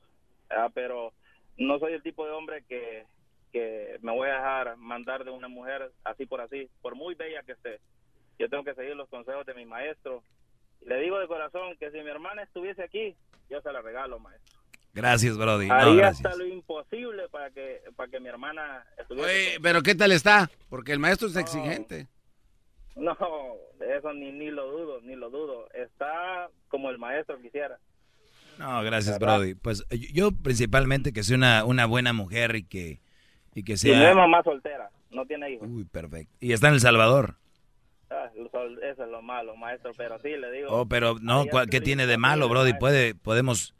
pero 0.74 1.14
no 1.58 1.80
soy 1.80 1.94
el 1.94 2.04
tipo 2.04 2.26
de 2.26 2.32
hombre 2.32 2.64
que, 2.68 3.06
que 3.52 3.98
me 4.02 4.12
voy 4.12 4.30
a 4.30 4.36
dejar 4.36 4.78
mandar 4.78 5.24
de 5.24 5.32
una 5.32 5.48
mujer 5.48 5.92
así 6.04 6.26
por 6.26 6.42
así, 6.42 6.70
por 6.82 6.96
muy 6.96 7.16
bella 7.16 7.44
que 7.44 7.54
esté. 7.54 7.80
Yo 8.38 8.50
tengo 8.50 8.64
que 8.64 8.76
seguir 8.76 8.96
los 8.96 9.10
consejos 9.10 9.46
de 9.46 9.56
mi 9.56 9.66
maestro. 9.66 10.24
Le 10.82 11.00
digo 11.00 11.18
de 11.18 11.28
corazón 11.28 11.76
que 11.78 11.90
si 11.92 11.98
mi 12.02 12.10
hermana 12.10 12.44
estuviese 12.44 12.84
aquí, 12.84 13.16
yo 13.50 13.62
se 13.62 13.72
la 13.72 13.82
regalo, 13.82 14.20
maestro. 14.20 14.57
Gracias, 14.98 15.38
Brody. 15.38 15.70
Haría 15.70 16.08
hasta 16.08 16.36
lo 16.36 16.48
imposible 16.48 17.30
para 17.30 17.52
que, 17.52 17.84
para 17.96 18.10
que 18.10 18.20
mi 18.20 18.30
hermana 18.30 18.84
estuviera. 18.98 19.30
Oye, 19.30 19.60
pero 19.62 19.84
¿qué 19.84 19.94
tal 19.94 20.12
está? 20.12 20.50
Porque 20.70 20.92
el 20.92 20.98
maestro 20.98 21.28
es 21.28 21.36
exigente. 21.36 22.08
No, 22.96 23.16
eso 23.80 24.14
ni, 24.14 24.32
ni 24.32 24.50
lo 24.50 24.72
dudo, 24.72 25.00
ni 25.02 25.16
lo 25.16 25.30
dudo. 25.30 25.70
Está 25.72 26.50
como 26.68 26.90
el 26.90 26.98
maestro 26.98 27.40
quisiera. 27.40 27.78
No, 28.58 28.82
gracias, 28.82 29.20
Brody. 29.20 29.54
Pues 29.54 29.86
yo 29.92 30.32
principalmente 30.32 31.14
que 31.14 31.22
una, 31.32 31.64
una 31.64 31.86
buena 31.86 32.12
mujer 32.12 32.56
y 32.56 32.64
que, 32.64 33.00
y 33.54 33.62
que 33.64 33.78
sea... 33.78 33.94
Y 33.94 34.00
no 34.00 34.10
es 34.10 34.16
mamá 34.16 34.42
soltera, 34.42 34.90
no 35.12 35.28
tiene 35.28 35.52
hijos. 35.52 35.68
Uy, 35.70 35.86
perfecto. 35.86 36.34
¿Y 36.40 36.54
está 36.54 36.70
en 36.70 36.74
El 36.74 36.82
Salvador? 36.82 37.36
Ah, 38.10 38.32
eso 38.34 39.04
es 39.04 39.10
lo 39.12 39.22
malo, 39.22 39.56
maestro, 39.56 39.92
pero 39.96 40.18
sí, 40.18 40.30
le 40.30 40.52
digo... 40.52 40.70
Oh, 40.72 40.88
pero 40.88 41.18
no, 41.22 41.46
¿qué 41.70 41.82
tiene 41.82 42.08
de 42.08 42.18
malo, 42.18 42.50
Brody? 42.50 42.74
Puede, 42.74 43.14
podemos 43.14 43.76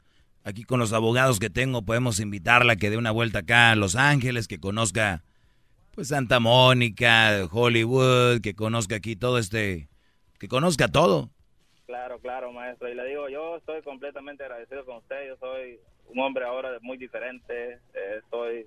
Aquí 0.48 0.64
con 0.64 0.80
los 0.80 0.94
abogados 0.94 1.38
que 1.38 1.50
tengo 1.50 1.82
podemos 1.82 2.20
invitarla 2.20 2.76
que 2.76 2.88
dé 2.88 2.96
una 2.96 3.10
vuelta 3.10 3.40
acá 3.40 3.72
a 3.72 3.76
Los 3.76 3.96
Ángeles, 3.96 4.48
que 4.48 4.58
conozca 4.58 5.22
pues 5.94 6.08
Santa 6.08 6.40
Mónica, 6.40 7.46
Hollywood, 7.52 8.40
que 8.40 8.54
conozca 8.54 8.96
aquí 8.96 9.14
todo 9.14 9.36
este, 9.36 9.90
que 10.40 10.48
conozca 10.48 10.88
todo. 10.88 11.28
Claro, 11.84 12.18
claro, 12.20 12.50
maestro. 12.50 12.88
Y 12.88 12.94
le 12.94 13.04
digo, 13.08 13.28
yo 13.28 13.58
estoy 13.58 13.82
completamente 13.82 14.42
agradecido 14.42 14.86
con 14.86 14.96
usted. 14.96 15.28
Yo 15.28 15.36
soy 15.36 15.80
un 16.06 16.18
hombre 16.20 16.46
ahora 16.46 16.78
muy 16.80 16.96
diferente. 16.96 17.74
Eh, 17.74 18.20
estoy, 18.24 18.66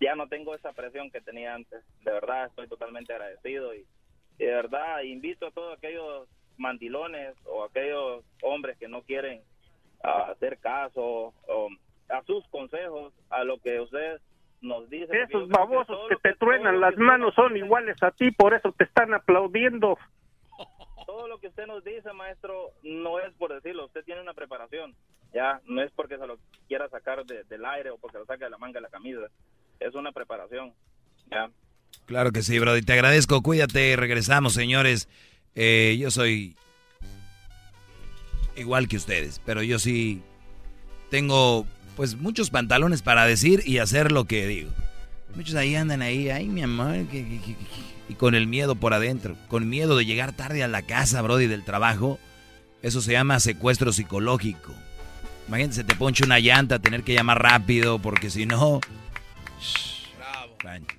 ya 0.00 0.16
no 0.16 0.26
tengo 0.26 0.56
esa 0.56 0.72
presión 0.72 1.08
que 1.12 1.20
tenía 1.20 1.54
antes. 1.54 1.84
De 2.04 2.10
verdad, 2.10 2.46
estoy 2.46 2.66
totalmente 2.66 3.12
agradecido 3.12 3.76
y 3.76 3.86
de 4.38 4.46
verdad 4.46 5.02
invito 5.02 5.46
a 5.46 5.52
todos 5.52 5.78
aquellos 5.78 6.26
mandilones 6.56 7.36
o 7.44 7.62
aquellos 7.62 8.24
hombres 8.42 8.76
que 8.76 8.88
no 8.88 9.02
quieren 9.02 9.40
a 10.02 10.30
hacer 10.30 10.58
caso 10.58 11.34
a 12.08 12.22
sus 12.24 12.46
consejos, 12.48 13.12
a 13.30 13.44
lo 13.44 13.58
que 13.58 13.80
usted 13.80 14.20
nos 14.60 14.88
dice... 14.90 15.22
Esos 15.22 15.48
babosos 15.48 15.98
que 16.08 16.16
te 16.16 16.34
truenan 16.36 16.80
las 16.80 16.96
manos 16.96 17.34
son 17.34 17.56
iguales 17.56 17.96
a 18.02 18.10
ti, 18.10 18.30
por 18.30 18.54
eso 18.54 18.72
te 18.72 18.84
están 18.84 19.14
aplaudiendo. 19.14 19.98
Todo 21.06 21.28
lo 21.28 21.38
que 21.38 21.48
usted 21.48 21.66
nos 21.66 21.82
dice, 21.84 22.12
maestro, 22.12 22.70
no 22.82 23.18
es 23.18 23.32
por 23.34 23.52
decirlo, 23.52 23.86
usted 23.86 24.04
tiene 24.04 24.20
una 24.20 24.34
preparación, 24.34 24.94
ya, 25.32 25.60
no 25.66 25.82
es 25.82 25.90
porque 25.92 26.18
se 26.18 26.26
lo 26.26 26.38
quiera 26.68 26.88
sacar 26.88 27.24
del 27.24 27.64
aire 27.64 27.90
o 27.90 27.98
porque 27.98 28.18
lo 28.18 28.26
saque 28.26 28.44
de 28.44 28.50
la 28.50 28.58
manga 28.58 28.78
de 28.78 28.82
la 28.82 28.90
camisa, 28.90 29.20
es 29.78 29.94
una 29.94 30.12
preparación, 30.12 30.72
ya. 31.30 31.50
Claro 32.06 32.30
que 32.32 32.42
sí, 32.42 32.58
Brody, 32.58 32.82
te 32.82 32.92
agradezco, 32.92 33.42
cuídate, 33.42 33.96
regresamos, 33.96 34.52
señores. 34.52 35.08
Eh, 35.54 35.96
yo 35.98 36.10
soy 36.10 36.56
igual 38.60 38.88
que 38.88 38.96
ustedes, 38.96 39.40
pero 39.44 39.62
yo 39.62 39.78
sí 39.78 40.22
tengo 41.10 41.66
pues 41.96 42.16
muchos 42.16 42.50
pantalones 42.50 43.02
para 43.02 43.26
decir 43.26 43.62
y 43.66 43.78
hacer 43.78 44.12
lo 44.12 44.24
que 44.24 44.46
digo. 44.46 44.70
Muchos 45.34 45.54
ahí 45.54 45.74
andan 45.76 46.02
ahí, 46.02 46.30
ay 46.30 46.48
mi 46.48 46.62
amor, 46.62 46.96
y 48.08 48.14
con 48.14 48.34
el 48.34 48.46
miedo 48.46 48.74
por 48.74 48.94
adentro, 48.94 49.36
con 49.48 49.68
miedo 49.68 49.96
de 49.96 50.04
llegar 50.04 50.32
tarde 50.32 50.62
a 50.62 50.68
la 50.68 50.82
casa, 50.82 51.22
Brody, 51.22 51.46
del 51.46 51.64
trabajo. 51.64 52.18
Eso 52.82 53.00
se 53.00 53.12
llama 53.12 53.38
secuestro 53.40 53.92
psicológico. 53.92 54.72
Imagínate, 55.46 55.84
te 55.84 55.94
ponche 55.94 56.24
una 56.24 56.38
llanta, 56.38 56.78
tener 56.78 57.02
que 57.02 57.14
llamar 57.14 57.42
rápido, 57.42 57.98
porque 57.98 58.30
si 58.30 58.46
no... 58.46 58.80
Bravo. 60.16 60.90